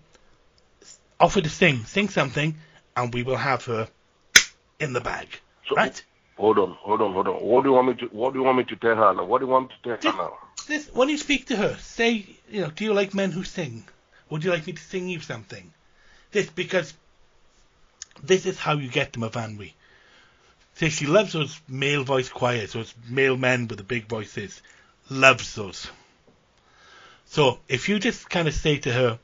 Offer 1.18 1.40
to 1.40 1.48
sing, 1.48 1.86
sing 1.86 2.10
something, 2.10 2.56
and 2.94 3.14
we 3.14 3.22
will 3.22 3.38
have 3.38 3.64
her 3.64 3.88
in 4.78 4.92
the 4.92 5.00
bag, 5.00 5.28
So, 5.66 5.76
right? 5.76 6.04
Hold 6.36 6.58
on, 6.58 6.72
hold 6.72 7.00
on, 7.00 7.14
hold 7.14 7.28
on. 7.28 7.36
What 7.36 7.62
do 7.62 7.70
you 7.70 7.74
want 7.74 7.88
me 7.88 7.94
to? 7.94 8.06
What 8.14 8.34
do 8.34 8.38
you 8.38 8.44
want 8.44 8.58
me 8.58 8.64
to 8.64 8.76
tell 8.76 8.96
her 8.96 9.14
now? 9.14 9.24
What 9.24 9.38
do 9.38 9.46
you 9.46 9.50
want 9.50 9.70
me 9.70 9.74
to 9.76 9.88
tell 9.88 9.96
Just- 9.96 10.14
her 10.14 10.24
now? 10.24 10.38
This, 10.68 10.90
when 10.92 11.08
you 11.08 11.16
speak 11.16 11.46
to 11.46 11.56
her, 11.56 11.74
say, 11.78 12.26
you 12.50 12.60
know, 12.60 12.68
do 12.68 12.84
you 12.84 12.92
like 12.92 13.14
men 13.14 13.30
who 13.30 13.44
sing? 13.44 13.88
Would 14.28 14.44
you 14.44 14.50
like 14.50 14.66
me 14.66 14.74
to 14.74 14.82
sing 14.82 15.08
you 15.08 15.20
something? 15.20 15.72
This 16.30 16.50
because 16.50 16.92
this 18.22 18.44
is 18.44 18.58
how 18.58 18.74
you 18.74 18.90
get 18.90 19.14
to 19.14 19.20
Myfanwy. 19.20 19.72
Say 20.74 20.90
she 20.90 21.06
loves 21.06 21.32
those 21.32 21.58
male 21.66 22.04
voice 22.04 22.28
choirs, 22.28 22.74
those 22.74 22.92
male 23.08 23.38
men 23.38 23.68
with 23.68 23.78
the 23.78 23.84
big 23.84 24.06
voices. 24.06 24.60
Loves 25.08 25.54
those. 25.54 25.90
So 27.30 27.60
if 27.68 27.88
you 27.88 28.00
just 28.00 28.28
kind 28.28 28.48
of 28.48 28.54
say 28.54 28.78
to 28.78 28.92
her, 28.92 29.18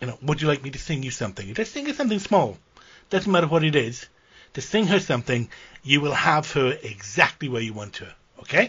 you 0.00 0.06
know, 0.06 0.16
would 0.22 0.40
you 0.40 0.46
like 0.46 0.62
me 0.62 0.70
to 0.70 0.78
sing 0.78 1.02
you 1.02 1.10
something? 1.10 1.52
Just 1.52 1.72
sing 1.72 1.84
her 1.86 1.92
something 1.92 2.20
small. 2.20 2.56
Doesn't 3.10 3.30
matter 3.30 3.48
what 3.48 3.64
it 3.64 3.74
is. 3.74 4.06
To 4.52 4.60
sing 4.60 4.86
her 4.86 5.00
something, 5.00 5.48
you 5.82 6.00
will 6.00 6.14
have 6.14 6.52
her 6.52 6.78
exactly 6.80 7.48
where 7.48 7.60
you 7.60 7.72
want 7.72 7.96
her. 7.96 8.14
Okay? 8.38 8.68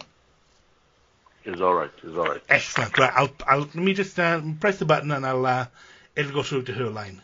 It's 1.46 1.62
all 1.62 1.76
right. 1.76 1.92
It's 2.02 2.18
all 2.18 2.26
right. 2.26 2.42
Excellent. 2.50 2.98
Right, 2.98 3.12
I'll, 3.16 3.30
I'll 3.46 3.60
let 3.60 3.76
me 3.76 3.94
just 3.94 4.18
uh, 4.20 4.42
press 4.60 4.80
the 4.80 4.86
button 4.86 5.12
and 5.12 5.28
I'll 5.28 5.46
uh, 5.46 5.68
it'll 6.16 6.34
go 6.34 6.42
through 6.42 6.64
to 6.64 6.74
her 6.74 6.90
line. 6.90 7.22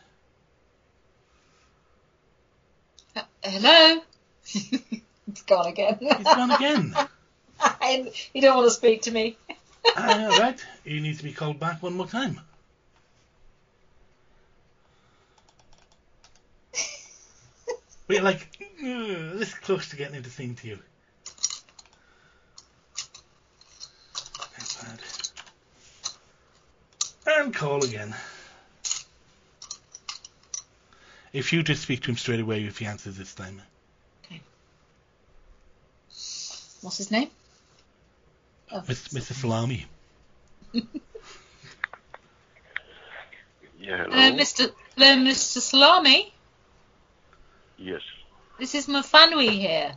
hello. 3.43 4.01
it's 4.53 5.41
gone 5.47 5.65
again. 5.65 5.97
It's 6.01 6.23
gone 6.23 6.51
again. 6.51 6.95
And 7.81 8.09
you 8.35 8.41
don't 8.43 8.55
want 8.55 8.67
to 8.67 8.71
speak 8.71 9.01
to 9.03 9.11
me. 9.11 9.35
Ah, 9.99 10.25
all 10.25 10.39
right, 10.39 10.63
he 10.83 10.99
needs 10.99 11.17
to 11.17 11.23
be 11.23 11.33
called 11.33 11.59
back 11.59 11.81
one 11.81 11.93
more 11.93 12.05
time. 12.05 12.39
We're 18.07 18.21
like 18.21 18.47
uh, 18.79 19.33
this 19.37 19.55
close 19.55 19.89
to 19.89 19.95
getting 19.95 20.15
into 20.15 20.29
sing 20.29 20.53
to 20.55 20.67
you. 20.67 20.77
That's 24.55 24.83
bad. 24.83 24.99
And 27.25 27.53
call 27.53 27.83
again. 27.83 28.15
If 31.33 31.51
you 31.51 31.63
just 31.63 31.81
speak 31.81 32.03
to 32.03 32.11
him 32.11 32.17
straight 32.17 32.39
away, 32.39 32.63
if 32.63 32.77
he 32.77 32.85
answers 32.85 33.17
this 33.17 33.33
time. 33.33 33.61
Okay. 34.25 34.41
What's 36.81 36.97
his 36.97 37.09
name? 37.09 37.31
Oh, 38.71 38.81
Mr. 38.81 39.13
Mr. 39.13 39.33
Salami. 39.33 39.85
Yeah. 40.73 40.81
Hello. 43.97 44.09
Hello, 44.11 44.37
Mr. 44.37 44.71
Hello, 44.97 45.15
Mr. 45.23 45.59
Salami. 45.61 46.33
Yes. 47.77 48.01
This 48.59 48.75
is 48.75 48.87
Myfanwy 48.87 49.49
here. 49.49 49.93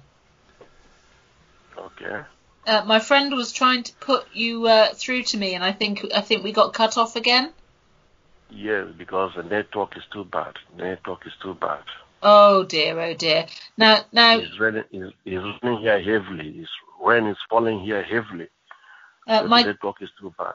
Okay. 1.76 2.20
Uh, 2.66 2.82
my 2.86 3.00
friend 3.00 3.34
was 3.34 3.52
trying 3.52 3.82
to 3.82 3.92
put 3.94 4.26
you 4.32 4.66
uh, 4.66 4.92
through 4.94 5.22
to 5.24 5.38
me, 5.38 5.54
and 5.54 5.64
I 5.64 5.72
think 5.72 6.04
I 6.14 6.20
think 6.20 6.44
we 6.44 6.52
got 6.52 6.74
cut 6.74 6.98
off 6.98 7.16
again. 7.16 7.52
Yes, 8.50 8.88
because 8.96 9.32
the 9.34 9.42
network 9.42 9.96
is 9.96 10.02
too 10.12 10.24
bad. 10.24 10.54
Network 10.76 11.26
is 11.26 11.32
too 11.42 11.54
bad. 11.54 11.82
Oh 12.22 12.64
dear, 12.64 13.00
oh 13.00 13.14
dear. 13.14 13.46
Now, 13.78 14.04
now, 14.12 14.38
It's 14.38 14.60
raining. 14.60 14.84
It's, 14.92 15.14
it's 15.24 15.62
raining 15.62 15.80
here 15.80 16.02
heavily. 16.02 16.48
It's 16.58 16.70
rain 17.02 17.26
is 17.26 17.38
falling 17.48 17.80
here 17.80 18.02
heavily. 18.02 18.48
Uh, 19.26 19.44
my 19.44 19.62
the 19.62 19.94
is 20.00 20.10
too 20.18 20.34
bad. 20.38 20.54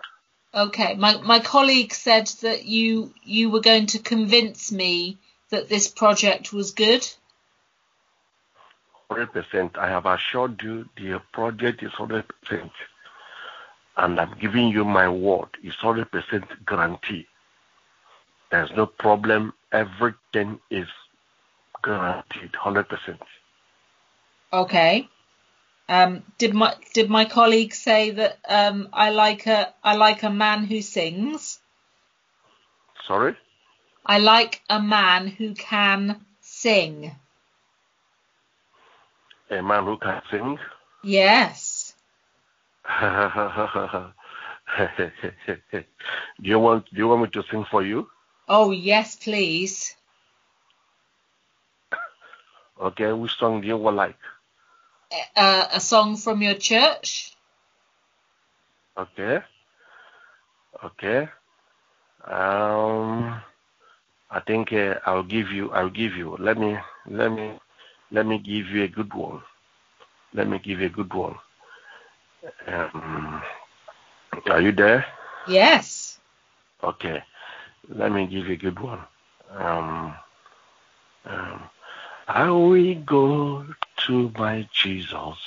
okay, 0.54 0.96
my 0.96 1.18
my 1.22 1.40
colleague 1.40 1.94
said 1.94 2.28
that 2.42 2.66
you 2.66 3.14
you 3.24 3.50
were 3.50 3.62
going 3.62 3.88
to 3.88 4.00
convince 4.00 4.72
me 4.72 5.18
that 5.50 5.70
this 5.70 5.88
project 5.88 6.52
was 6.54 6.72
good. 6.72 7.08
Hundred 9.10 9.32
percent. 9.34 9.78
I 9.78 9.88
have 9.90 10.06
assured 10.06 10.62
you 10.64 10.90
the 10.98 11.22
project 11.32 11.84
is 11.84 11.92
hundred 11.92 12.26
percent, 12.28 12.72
and 13.98 14.20
I'm 14.20 14.36
giving 14.40 14.70
you 14.70 14.84
my 14.84 15.08
word. 15.08 15.50
It's 15.64 15.76
hundred 15.76 16.12
percent 16.12 16.46
guarantee. 16.66 17.28
There's 18.52 18.72
no 18.72 18.86
problem. 18.86 19.54
Everything 19.72 20.60
is 20.70 20.88
guaranteed, 21.84 22.56
hundred 22.56 22.90
percent. 22.90 23.22
Okay. 24.52 25.08
Um, 25.88 26.24
did 26.40 26.54
my 26.54 26.74
did 26.94 27.10
my 27.10 27.26
colleague 27.26 27.74
say 27.74 28.12
that 28.12 28.40
um, 28.50 28.90
I 28.92 29.12
like 29.12 29.46
a 29.46 29.74
I 29.84 29.96
like 29.96 30.24
a 30.24 30.32
man 30.32 30.64
who 30.64 30.82
sings? 30.82 31.60
Sorry. 33.06 33.36
I 34.06 34.18
like 34.20 34.62
a 34.70 34.82
man 34.82 35.28
who 35.28 35.54
can 35.54 36.26
sing. 36.42 37.12
A 39.52 39.62
man 39.62 39.86
who 39.86 39.98
can 39.98 40.22
sing. 40.32 40.58
Yes. 41.04 41.94
do 42.98 43.44
you 46.40 46.60
want 46.60 46.86
Do 46.86 46.98
you 46.98 47.08
want 47.08 47.22
me 47.22 47.28
to 47.30 47.44
sing 47.52 47.66
for 47.70 47.84
you? 47.84 48.10
Oh 48.48 48.72
yes, 48.72 49.16
please. 49.16 49.96
Okay. 52.78 53.14
Which 53.14 53.32
song 53.38 53.62
do 53.62 53.68
you 53.68 53.78
like? 53.78 54.18
Uh, 55.36 55.68
a 55.74 55.80
song 55.80 56.18
from 56.18 56.42
your 56.42 56.56
church. 56.56 57.34
Okay. 58.98 59.40
Okay. 60.84 61.30
Um, 62.26 63.42
I 64.32 64.40
think 64.46 64.74
uh, 64.74 64.96
I'll 65.06 65.24
give 65.24 65.52
you. 65.52 65.72
I'll 65.72 65.90
give 65.90 66.16
you. 66.16 66.36
Let 66.40 66.58
me. 66.58 66.78
Let 67.08 67.32
me. 67.32 67.60
Let 68.12 68.26
me 68.26 68.40
give 68.40 68.68
you 68.68 68.84
a 68.84 68.88
good 68.88 69.14
one. 69.14 69.42
let 70.34 70.48
me 70.48 70.60
give 70.60 70.80
you 70.80 70.88
a 70.88 70.90
good 70.90 71.14
one. 71.14 71.36
Um, 72.68 73.42
are 74.50 74.62
you 74.62 74.72
there? 74.72 75.06
Yes. 75.48 76.20
Okay. 76.84 77.24
Let 77.90 78.12
me 78.12 78.28
give 78.28 78.48
you 78.48 78.54
a 78.54 78.58
good 78.58 78.80
one. 78.80 79.00
Um, 79.52 80.16
um, 81.26 81.62
I 82.28 82.50
will 82.50 82.96
go 82.96 83.68
to 84.08 84.32
my 84.36 84.68
Jesus. 84.74 85.38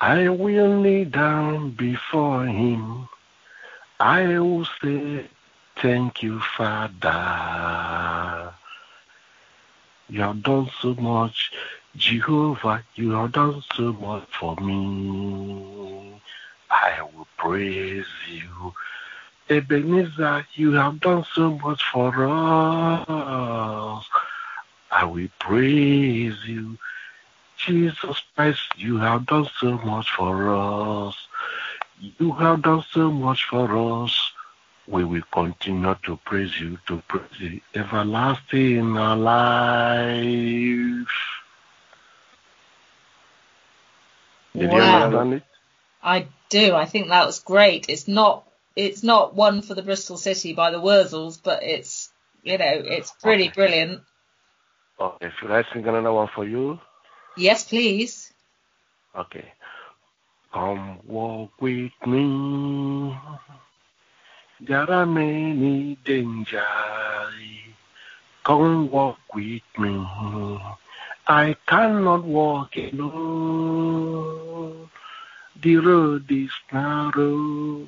I 0.00 0.28
will 0.30 0.80
kneel 0.80 1.04
down 1.04 1.72
before 1.72 2.46
him. 2.46 3.08
I 4.00 4.38
will 4.38 4.66
say, 4.82 5.26
Thank 5.76 6.22
you, 6.22 6.40
Father. 6.56 8.54
You 10.08 10.20
have 10.22 10.42
done 10.42 10.70
so 10.80 10.94
much. 10.94 11.52
Jehovah, 11.96 12.82
you 12.94 13.10
have 13.12 13.32
done 13.32 13.62
so 13.74 13.92
much 13.92 14.24
for 14.38 14.56
me. 14.56 16.20
I 16.70 17.02
will 17.02 17.28
praise 17.36 18.06
you. 18.30 18.72
Ebenezer, 19.50 20.46
you 20.54 20.72
have 20.72 21.00
done 21.00 21.24
so 21.34 21.50
much 21.58 21.82
for 21.92 22.14
us. 22.26 24.04
I 24.94 25.04
will 25.06 25.28
praise 25.40 26.36
you. 26.46 26.78
Jesus 27.58 28.22
Christ, 28.36 28.62
you 28.78 28.98
have 28.98 29.26
done 29.26 29.48
so 29.60 29.78
much 29.78 30.10
for 30.12 30.54
us. 30.54 31.16
You 32.18 32.32
have 32.32 32.62
done 32.62 32.84
so 32.90 33.10
much 33.10 33.44
for 33.50 34.04
us. 34.04 34.32
We 34.88 35.04
will 35.04 35.22
continue 35.32 35.96
to 36.04 36.16
praise 36.24 36.60
you, 36.60 36.78
to 36.88 37.02
praise 37.08 37.30
the 37.40 37.62
everlasting 37.74 38.78
in 38.78 38.96
our 38.96 39.16
life. 39.16 41.08
Did 44.58 44.72
you 44.72 44.82
Wow. 44.82 45.04
understand 45.04 45.34
it? 45.34 45.44
I 46.02 46.28
do. 46.50 46.74
I 46.74 46.86
think 46.86 47.08
that 47.08 47.26
was 47.26 47.40
great. 47.40 47.86
It's 47.88 48.08
not 48.08 48.46
it's 48.76 49.02
not 49.02 49.34
one 49.34 49.62
for 49.62 49.74
the 49.74 49.82
Bristol 49.82 50.16
City 50.16 50.52
by 50.54 50.70
the 50.70 50.80
Wurzels, 50.80 51.40
but 51.42 51.62
it's 51.64 52.12
you 52.42 52.58
know 52.58 52.82
it's 52.84 53.12
pretty 53.22 53.48
Okay. 53.48 53.54
brilliant. 53.54 54.02
Okay, 55.00 55.28
should 55.38 55.50
I 55.50 55.64
sing 55.72 55.86
another 55.86 56.12
one 56.12 56.28
for 56.34 56.46
you? 56.46 56.78
Yes, 57.36 57.64
please. 57.64 58.32
Okay. 59.16 59.52
Come 60.52 61.00
walk 61.06 61.50
with 61.60 61.92
me. 62.06 63.16
There 64.60 64.90
are 64.90 65.06
many 65.06 65.98
dangers. 66.04 66.62
Come 68.44 68.90
walk 68.90 69.18
with 69.34 69.62
me. 69.78 70.06
I 71.26 71.56
cannot 71.66 72.24
walk 72.24 72.76
alone. 72.76 74.90
The 75.60 75.76
road 75.76 76.30
is 76.30 76.50
narrow. 76.72 77.86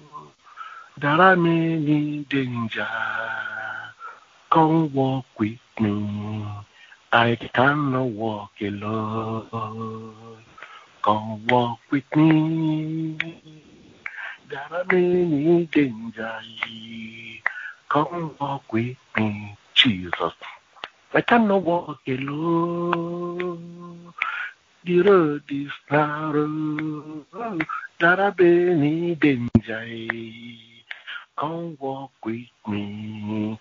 There 0.98 1.10
are 1.10 1.36
many 1.36 2.24
dangers. 2.28 2.86
Come 4.50 4.92
walk 4.92 5.26
with 5.38 5.58
me. 5.78 6.44
I 7.16 7.34
cannot 7.36 8.08
walk 8.10 8.50
alone. 8.60 10.44
Come 11.02 11.46
walk 11.46 11.78
with 11.90 12.04
me. 12.14 13.16
There 14.50 14.60
are 14.70 14.84
many 14.84 15.64
dangers. 15.72 16.44
Come 17.88 18.36
walk 18.38 18.70
with 18.70 18.98
me, 19.16 19.56
Jesus. 19.72 20.34
I 21.14 21.22
cannot 21.22 21.62
walk 21.62 22.00
alone. 22.06 24.12
The 24.84 25.00
road 25.00 25.42
is 25.48 25.72
narrow. 25.90 27.24
There 27.98 28.20
are 28.20 28.34
many 28.38 29.14
dangers. 29.14 30.58
Come 31.38 31.78
walk 31.80 32.10
with 32.22 32.44
me. 32.68 33.58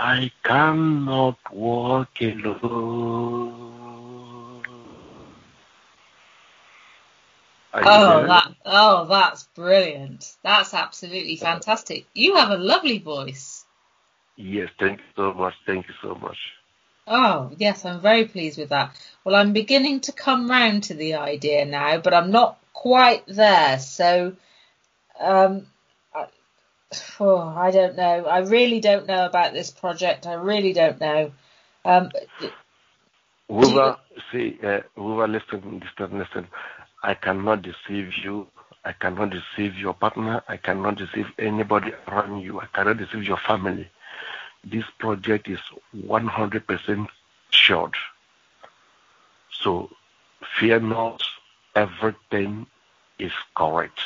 I 0.00 0.30
cannot 0.44 1.38
walk 1.52 2.20
alone. 2.20 3.64
Oh, 7.74 8.26
that 8.26 8.54
oh, 8.64 9.06
that's 9.06 9.42
brilliant. 9.56 10.36
That's 10.44 10.72
absolutely 10.72 11.34
fantastic. 11.34 12.06
You 12.14 12.36
have 12.36 12.50
a 12.50 12.56
lovely 12.56 12.98
voice. 12.98 13.64
Yes, 14.36 14.68
thank 14.78 15.00
you 15.00 15.06
so 15.16 15.34
much. 15.34 15.54
Thank 15.66 15.88
you 15.88 15.94
so 16.00 16.14
much. 16.14 16.38
Oh, 17.08 17.50
yes, 17.56 17.84
I'm 17.84 18.00
very 18.00 18.26
pleased 18.26 18.56
with 18.56 18.68
that. 18.68 18.94
Well, 19.24 19.34
I'm 19.34 19.52
beginning 19.52 20.00
to 20.02 20.12
come 20.12 20.48
round 20.48 20.84
to 20.84 20.94
the 20.94 21.14
idea 21.14 21.64
now, 21.64 21.98
but 21.98 22.14
I'm 22.14 22.30
not 22.30 22.60
quite 22.72 23.26
there. 23.26 23.80
So, 23.80 24.36
um, 25.18 25.66
oh, 27.20 27.38
I 27.56 27.70
don't 27.70 27.96
know. 27.96 28.26
I 28.26 28.38
really 28.40 28.80
don't 28.80 29.06
know 29.06 29.26
about 29.26 29.52
this 29.52 29.70
project. 29.70 30.26
I 30.26 30.34
really 30.34 30.72
don't 30.72 31.00
know. 31.00 31.32
Um, 31.84 32.10
Whoever, 33.48 33.96
see, 34.30 34.58
uh, 34.62 34.80
whoever 34.94 35.26
listen, 35.26 35.82
listen, 35.82 36.18
listen. 36.18 36.48
I 37.02 37.14
cannot 37.14 37.62
deceive 37.62 38.12
you. 38.22 38.46
I 38.84 38.92
cannot 38.92 39.30
deceive 39.30 39.76
your 39.76 39.94
partner. 39.94 40.42
I 40.48 40.56
cannot 40.58 40.96
deceive 40.98 41.26
anybody 41.38 41.92
around 42.06 42.40
you. 42.40 42.60
I 42.60 42.66
cannot 42.66 42.98
deceive 42.98 43.24
your 43.24 43.38
family. 43.38 43.88
This 44.64 44.84
project 44.98 45.48
is 45.48 45.60
100% 45.96 47.06
sure. 47.50 47.90
So 49.50 49.90
fear 50.58 50.80
not. 50.80 51.22
Everything 51.74 52.66
is 53.18 53.32
correct. 53.54 54.00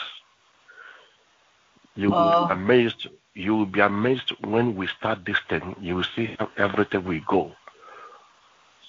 You 1.95 2.11
will 2.13 2.17
Oh. 2.17 2.47
be 2.47 2.53
amazed. 2.55 3.09
You 3.35 3.57
will 3.57 3.67
be 3.67 3.81
amazed 3.81 4.31
when 4.45 4.75
we 4.77 4.87
start 4.87 5.25
this 5.25 5.39
thing. 5.49 5.77
You 5.81 5.97
will 5.97 6.05
see 6.17 6.37
how 6.39 6.51
everything 6.57 7.05
will 7.05 7.21
go. 7.27 7.57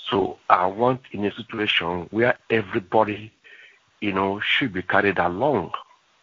So 0.10 0.40
I 0.50 0.66
want 0.68 1.02
in 1.12 1.26
a 1.26 1.32
situation 1.32 2.08
where 2.12 2.38
everybody, 2.50 3.32
you 4.02 4.14
know, 4.14 4.40
should 4.40 4.74
be 4.74 4.82
carried 4.84 5.20
along. 5.20 5.74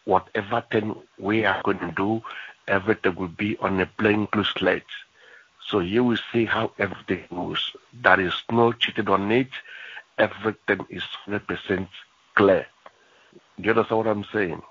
Whatever 0.05 0.61
thing 0.71 0.95
we 1.17 1.45
are 1.45 1.61
going 1.63 1.79
to 1.79 1.91
do, 1.91 2.21
everything 2.67 3.15
will 3.15 3.27
be 3.29 3.57
on 3.57 3.79
a 3.79 3.85
plain 3.85 4.27
blue 4.31 4.43
slate. 4.43 4.83
So 5.67 5.79
you 5.79 6.03
will 6.03 6.17
see 6.31 6.45
how 6.45 6.71
everything 6.79 7.25
goes. 7.29 7.75
There 7.93 8.19
is 8.19 8.33
no 8.51 8.71
cheating 8.73 9.09
on 9.09 9.31
it. 9.31 9.49
Everything 10.17 10.85
is 10.89 11.03
100% 11.25 11.89
clear. 12.35 12.65
Do 13.59 13.63
you 13.63 13.71
understand 13.71 13.97
what 13.97 14.07
I'm 14.07 14.23
saying? 14.25 14.61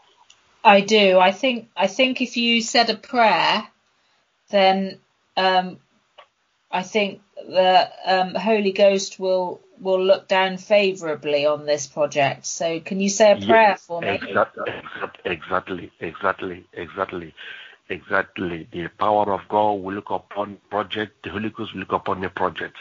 I 0.62 0.80
do. 0.80 1.18
I 1.18 1.32
think 1.32 1.68
I 1.76 1.86
think 1.86 2.20
if 2.20 2.36
you 2.36 2.60
said 2.60 2.90
a 2.90 2.96
prayer, 2.96 3.66
then 4.50 4.98
um, 5.36 5.78
I 6.70 6.82
think 6.82 7.20
the 7.34 7.90
um, 8.04 8.34
Holy 8.34 8.72
Ghost 8.72 9.18
will 9.18 9.60
will 9.80 10.04
look 10.04 10.28
down 10.28 10.58
favourably 10.58 11.46
on 11.46 11.64
this 11.64 11.86
project. 11.86 12.44
So, 12.46 12.80
can 12.80 13.00
you 13.00 13.08
say 13.08 13.32
a 13.32 13.36
Yes, 13.36 13.46
prayer 13.46 13.76
for 13.76 14.02
me? 14.02 14.08
Exactly, 14.08 14.72
exactly, 15.24 15.92
exactly, 16.00 16.64
exactly, 16.74 17.34
exactly. 17.88 18.68
The 18.72 18.88
power 18.98 19.32
of 19.32 19.40
God 19.48 19.72
will 19.82 19.94
look 19.94 20.10
upon 20.10 20.58
project. 20.68 21.22
The 21.24 21.30
Holy 21.30 21.48
Ghost 21.48 21.72
will 21.72 21.80
look 21.80 21.92
upon 21.92 22.20
the 22.20 22.28
project. 22.28 22.76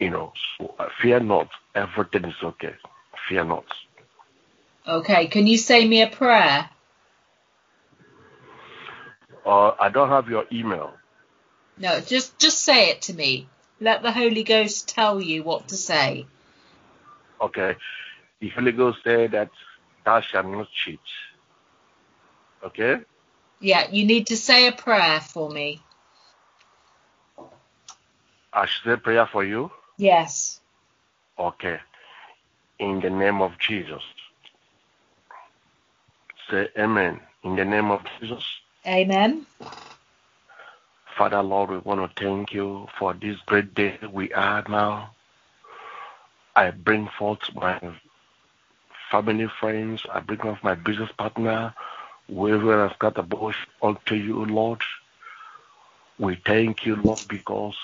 You 0.00 0.10
know, 0.10 0.32
so 0.58 0.74
uh, 0.78 0.88
fear 1.00 1.20
not. 1.20 1.48
Everything 1.74 2.24
is 2.24 2.42
okay. 2.42 2.74
Fear 3.28 3.44
not. 3.44 3.66
Okay. 4.88 5.26
Can 5.28 5.46
you 5.46 5.56
say 5.58 5.86
me 5.86 6.02
a 6.02 6.08
prayer? 6.08 6.68
Uh, 9.50 9.74
I 9.80 9.88
don't 9.88 10.10
have 10.10 10.28
your 10.28 10.44
email. 10.52 10.92
No, 11.76 12.00
just 12.00 12.38
just 12.38 12.60
say 12.60 12.90
it 12.90 13.02
to 13.02 13.14
me. 13.14 13.48
Let 13.80 14.00
the 14.02 14.12
Holy 14.12 14.44
Ghost 14.44 14.88
tell 14.88 15.20
you 15.20 15.42
what 15.42 15.66
to 15.68 15.76
say. 15.76 16.26
Okay. 17.40 17.74
The 18.38 18.48
Holy 18.50 18.70
Ghost 18.70 18.98
said 19.02 19.32
that 19.32 19.50
thou 20.04 20.20
shalt 20.20 20.46
not 20.46 20.68
cheat. 20.70 21.00
Okay. 22.62 23.00
Yeah, 23.58 23.90
you 23.90 24.06
need 24.06 24.28
to 24.28 24.36
say 24.36 24.68
a 24.68 24.72
prayer 24.72 25.20
for 25.20 25.50
me. 25.50 25.82
I 28.52 28.66
should 28.66 28.84
say 28.84 28.96
prayer 29.02 29.26
for 29.26 29.42
you. 29.42 29.72
Yes. 29.96 30.60
Okay. 31.36 31.80
In 32.78 33.00
the 33.00 33.10
name 33.10 33.42
of 33.42 33.58
Jesus. 33.58 34.02
Say 36.48 36.68
amen. 36.78 37.18
In 37.42 37.56
the 37.56 37.64
name 37.64 37.90
of 37.90 38.00
Jesus. 38.20 38.44
Amen. 38.86 39.46
Father 41.18 41.42
Lord, 41.42 41.70
we 41.70 41.78
want 41.78 42.16
to 42.16 42.24
thank 42.24 42.52
you 42.52 42.88
for 42.98 43.14
this 43.14 43.38
great 43.46 43.74
day 43.74 43.98
we 44.12 44.32
are 44.34 44.64
now. 44.68 45.12
I 46.56 46.70
bring 46.72 47.08
forth 47.18 47.40
my 47.54 47.80
family, 49.10 49.48
friends, 49.60 50.04
I 50.12 50.20
bring 50.20 50.40
forth 50.40 50.62
my 50.64 50.74
business 50.74 51.10
partner, 51.18 51.74
whoever 52.28 52.88
has 52.88 52.96
got 52.98 53.18
a 53.18 53.22
bush 53.22 53.56
unto 53.82 54.14
you, 54.16 54.44
Lord. 54.46 54.82
We 56.18 56.36
thank 56.46 56.86
you, 56.86 56.96
Lord, 56.96 57.20
because 57.28 57.76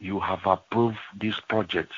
you 0.00 0.20
have 0.20 0.46
approved 0.46 0.98
this 1.20 1.40
project. 1.48 1.92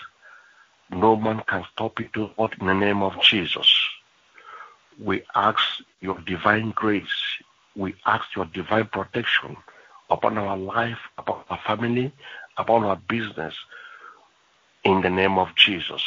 No 0.91 1.17
man 1.17 1.43
can 1.47 1.65
stop 1.73 2.01
it, 2.01 2.17
Lord, 2.17 2.55
in 2.61 2.67
the 2.67 2.75
name 2.75 3.03
of 3.03 3.21
Jesus. 3.23 3.73
We 5.03 5.23
ask 5.35 5.61
your 6.01 6.19
divine 6.21 6.71
grace. 6.73 7.07
We 7.77 7.95
ask 8.05 8.25
your 8.37 8.47
divine 8.47 8.87
protection 8.87 9.57
upon 10.11 10.39
our 10.39 10.57
life, 10.57 10.99
upon 11.17 11.45
our 11.49 11.61
family, 11.67 12.13
upon 12.57 12.85
our 12.85 12.97
business, 12.97 13.55
in 14.85 15.03
the 15.03 15.11
name 15.11 15.39
of 15.39 15.55
Jesus. 15.55 16.03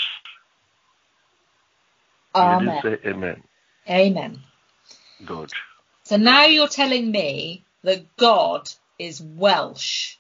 Amen. 2.36 2.82
say 2.82 2.98
amen. 3.06 3.44
Amen. 3.90 4.40
Good. 5.26 5.52
So 6.04 6.18
now 6.18 6.46
you're 6.46 6.68
telling 6.68 7.12
me 7.12 7.64
that 7.84 8.18
God 8.18 8.70
is 8.98 9.22
Welsh. 9.22 10.18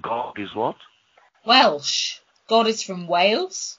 God 0.00 0.38
is 0.38 0.54
what? 0.54 0.76
Welsh. 1.44 2.18
God 2.48 2.66
is 2.66 2.82
from 2.82 3.06
Wales. 3.06 3.78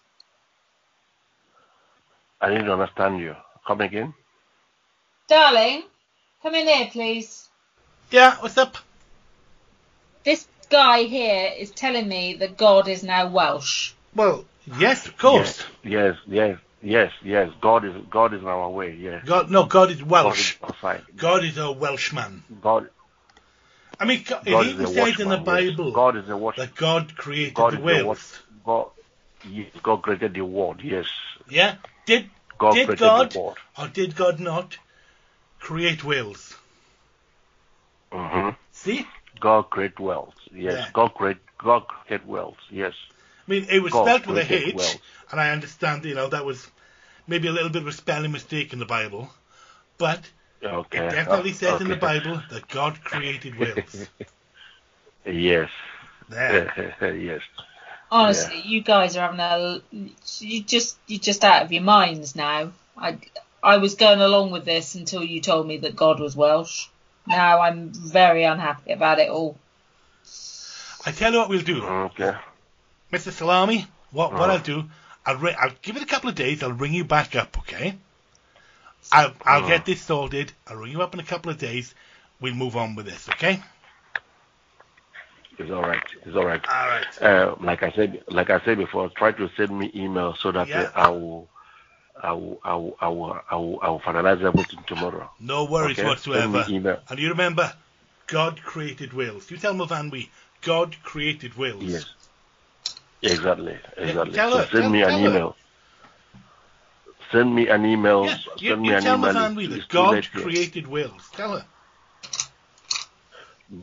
I 2.42 2.50
didn't 2.50 2.70
understand 2.70 3.20
you. 3.20 3.36
Come 3.66 3.82
again. 3.82 4.14
Darling, 5.30 5.84
come 6.42 6.56
in 6.56 6.66
here, 6.66 6.88
please. 6.92 7.48
Yeah, 8.10 8.36
what's 8.40 8.58
up? 8.58 8.78
This 10.26 10.48
guy 10.72 11.04
here 11.04 11.52
is 11.56 11.70
telling 11.70 12.08
me 12.08 12.34
that 12.38 12.58
God 12.58 12.88
is 12.88 13.04
now 13.04 13.30
Welsh. 13.30 13.94
Well, 14.16 14.46
yes, 14.80 15.06
of 15.06 15.20
course. 15.20 15.64
Yes, 15.84 16.18
yes, 16.28 16.58
yes, 16.82 17.12
yes. 17.24 17.52
God 17.62 17.86
is 17.86 17.94
God 18.10 18.34
is 18.34 18.42
in 18.42 18.48
our 18.48 18.70
way. 18.72 18.96
Yes. 19.00 19.24
God, 19.24 19.52
no, 19.52 19.66
God 19.66 19.92
is 19.92 20.02
God 20.02 20.10
Welsh. 20.26 20.56
is 20.56 20.64
outside. 20.64 21.04
God 21.16 21.44
is 21.44 21.60
a 21.60 21.72
Welshman. 21.72 22.44
God, 22.60 22.90
I 24.00 24.06
mean, 24.06 24.24
God, 24.28 24.44
God 24.48 24.66
it 24.66 24.70
is 24.70 24.74
even 24.74 24.86
a 24.86 24.88
says 24.88 25.20
in 25.20 25.30
the 25.30 25.38
watchman. 25.38 25.66
yes. 25.68 25.76
Bible 25.76 25.92
God 25.92 26.18
is 26.18 26.28
a 26.30 26.38
watchman. 26.38 26.66
that 26.66 26.76
God 26.76 27.16
created 27.16 27.54
God 27.54 27.74
the 27.74 27.78
is 27.78 27.82
a 27.82 27.86
whales. 27.86 28.06
watch. 28.08 28.20
God, 28.66 28.88
yes, 29.48 29.68
God 29.84 30.02
created 30.02 30.34
the 30.34 30.42
world. 30.42 30.82
Yes. 30.84 31.06
Yeah? 31.48 31.76
Did 32.08 32.32
God 32.58 32.74
did 32.74 32.86
created 32.88 33.00
God 33.00 33.32
the 33.32 33.40
world. 33.40 33.58
or 33.78 33.88
did 33.90 34.16
God 34.16 34.40
not 34.40 34.76
create 35.60 36.04
whales? 36.04 36.56
hmm 38.12 38.50
See? 38.72 39.06
God 39.40 39.70
created 39.70 40.00
worlds. 40.00 40.38
Yes. 40.54 40.76
Yeah. 40.80 40.88
God 40.94 41.14
create. 41.14 41.38
God 41.58 41.88
created 41.88 42.28
worlds. 42.28 42.60
Yes. 42.70 42.94
I 43.48 43.52
mean, 43.52 43.68
it 43.70 43.82
was 43.82 43.94
God 43.94 44.06
spelled 44.06 44.26
with 44.28 44.38
a 44.38 44.42
H, 44.42 44.48
created 44.48 44.68
H, 44.70 44.76
whales. 44.76 45.02
and 45.32 45.40
I 45.40 45.52
understand, 45.52 46.06
you 46.06 46.16
know, 46.16 46.30
that 46.30 46.46
was 46.46 46.70
maybe 47.28 47.48
a 47.48 47.52
little 47.52 47.70
bit 47.70 47.82
of 47.82 47.88
a 47.88 47.92
spelling 47.92 48.32
mistake 48.32 48.74
in 48.74 48.80
the 48.80 48.86
Bible, 48.86 49.30
but 49.98 50.22
Okay. 50.64 50.98
it 50.98 51.12
definitely 51.12 51.54
says 51.54 51.80
in 51.82 51.88
the. 51.90 51.96
Bible 51.96 52.42
that 52.50 52.68
God 52.68 53.02
created 53.04 53.58
whales. 53.58 54.08
Yes. 55.26 55.70
There. 56.30 56.96
yes. 57.22 57.42
Honestly, 58.12 58.62
you 58.66 58.82
guys 58.82 59.16
are 59.18 59.32
having 59.32 59.40
a 59.40 59.82
you 60.40 60.64
just 60.64 60.98
you're 61.08 61.20
just 61.20 61.44
out 61.44 61.64
of 61.64 61.72
your 61.72 61.84
minds 61.84 62.36
now. 62.36 62.72
I 62.98 63.18
I 63.62 63.78
was 63.78 63.96
going 63.96 64.22
along 64.22 64.52
with 64.52 64.66
this 64.66 64.96
until 64.96 65.24
you 65.24 65.42
told 65.42 65.68
me 65.68 65.78
that 65.78 65.96
God 65.96 66.20
was 66.20 66.36
Welsh. 66.36 66.88
Now 67.28 67.60
I'm 67.62 67.90
very 67.94 68.44
unhappy 68.44 68.92
about 68.92 69.20
it 69.20 69.30
all. 69.30 69.58
I 71.06 71.12
tell 71.12 71.32
you 71.34 71.40
what 71.40 71.50
we'll 71.50 71.62
do, 71.62 71.84
Okay. 71.84 72.34
Mr. 73.12 73.32
Salami. 73.32 73.86
What 74.12 74.32
what 74.34 74.50
Uh. 74.50 74.54
I'll 74.54 74.60
do, 74.60 74.84
I'll 75.26 75.38
ri- 75.38 75.54
I'll 75.54 75.74
give 75.82 75.98
it 75.98 76.04
a 76.04 76.08
couple 76.08 76.30
of 76.30 76.36
days. 76.36 76.64
I'll 76.64 76.72
ring 76.72 76.94
you 76.94 77.04
back 77.04 77.36
up, 77.36 77.58
okay? 77.60 77.96
I'll 79.12 79.34
I'll 79.46 79.64
Uh. 79.64 79.68
get 79.68 79.86
this 79.86 80.02
sorted. 80.02 80.52
I'll 80.68 80.78
ring 80.78 80.92
you 80.92 81.02
up 81.02 81.14
in 81.14 81.20
a 81.20 81.24
couple 81.24 81.52
of 81.52 81.58
days. 81.58 81.94
We'll 82.42 82.54
move 82.54 82.76
on 82.78 82.96
with 82.96 83.06
this, 83.06 83.28
okay? 83.30 83.62
It's 85.58 85.72
all 85.72 85.82
right. 85.82 86.02
It's 86.26 86.36
all 86.36 86.46
right. 86.46 86.62
All 86.70 86.88
right. 86.88 87.22
Uh, 87.22 87.56
like 87.60 87.84
I 87.84 87.92
said, 87.92 88.24
like 88.30 88.50
I 88.50 88.64
said 88.64 88.78
before, 88.78 89.10
try 89.10 89.34
to 89.34 89.50
send 89.58 89.78
me 89.78 89.92
email 89.94 90.34
so 90.36 90.52
that 90.54 90.70
Yeah. 90.70 90.90
I 90.96 91.10
will, 91.10 91.50
I 92.22 92.34
will, 92.34 92.60
I 92.64 92.76
will, 92.76 92.98
I 93.00 93.08
will, 93.08 93.40
I 93.50 93.56
will, 93.56 93.80
I 93.82 93.90
will 93.90 94.00
finalize 94.00 94.42
everything 94.44 94.84
tomorrow. 94.88 95.30
No 95.40 95.66
worries 95.66 95.98
Okay? 96.00 96.08
whatsoever. 96.08 96.64
Send 96.64 96.72
me 96.72 96.78
email. 96.78 97.00
And 97.10 97.20
you 97.20 97.30
remember, 97.30 97.74
God 98.28 98.62
created 98.62 99.14
whales. 99.14 99.50
You 99.50 99.58
tell 99.58 99.74
Van 99.86 100.10
Wee, 100.10 100.30
God 100.62 100.96
created 101.04 101.56
whales. 101.56 101.84
Yes. 101.84 102.06
Exactly. 103.22 103.78
Exactly. 103.98 104.34
tell 104.34 104.52
so 104.52 104.58
her, 104.60 104.64
send 104.68 104.82
tell- 104.84 104.90
me 104.90 105.00
tell 105.00 105.10
an 105.16 105.24
her. 105.24 105.30
email. 105.30 105.56
Send 107.32 107.54
me 107.56 107.68
an 107.68 107.86
email. 107.86 108.26
Yeah, 108.26 108.38
send 108.38 108.62
you, 108.62 108.76
me 108.78 108.88
you 108.90 108.96
an 108.96 109.04
tell 109.04 109.18
email. 109.18 109.34
Van 109.34 109.56
Wee 109.56 109.68
that 109.68 109.88
God 109.90 110.28
created 110.32 110.88
whales. 110.88 111.30
Tell 111.34 111.58
her. 111.58 111.66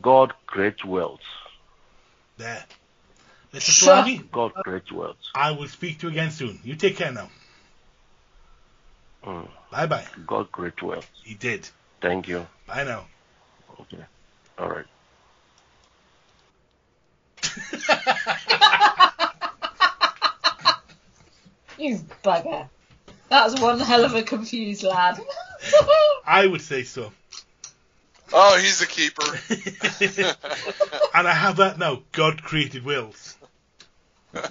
God 0.01 0.33
creates 0.45 0.83
worlds. 0.83 1.23
There. 2.37 2.63
Mr. 3.53 3.61
Sure. 3.61 3.71
Salami, 3.87 4.21
God 4.31 4.53
creates 4.53 4.91
worlds. 4.91 5.31
I 5.33 5.51
will 5.51 5.67
speak 5.69 5.99
to 5.99 6.07
you 6.07 6.11
again 6.11 6.31
soon. 6.31 6.59
You 6.63 6.75
take 6.75 6.97
care 6.97 7.11
now. 7.11 7.29
Mm. 9.27 9.49
Bye 9.71 9.85
bye. 9.87 10.05
God 10.25 10.51
creates 10.51 10.81
worlds. 10.81 11.07
He 11.23 11.33
did. 11.35 11.67
Thank 12.01 12.29
you. 12.29 12.47
Bye 12.65 12.85
now. 12.85 13.05
Okay. 13.81 14.03
All 14.57 14.69
right. 14.69 14.85
You 21.79 21.99
bugger. 22.23 22.67
That's 23.29 23.61
one 23.61 23.79
hell 23.79 24.03
of 24.03 24.15
a 24.15 24.23
confused 24.23 24.81
lad. 24.83 25.21
I 26.25 26.47
would 26.47 26.61
say 26.61 26.83
so. 26.83 27.11
Oh, 28.33 28.57
he's 28.57 28.81
a 28.81 28.87
keeper. 28.87 29.23
and 31.13 31.27
I 31.27 31.33
have 31.33 31.57
that 31.57 31.77
now. 31.77 32.01
God 32.11 32.41
created 32.41 32.83
wills. 32.83 33.37
God, 34.33 34.41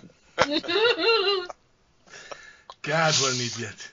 what 3.15 3.35
an 3.35 3.41
idiot. 3.41 3.93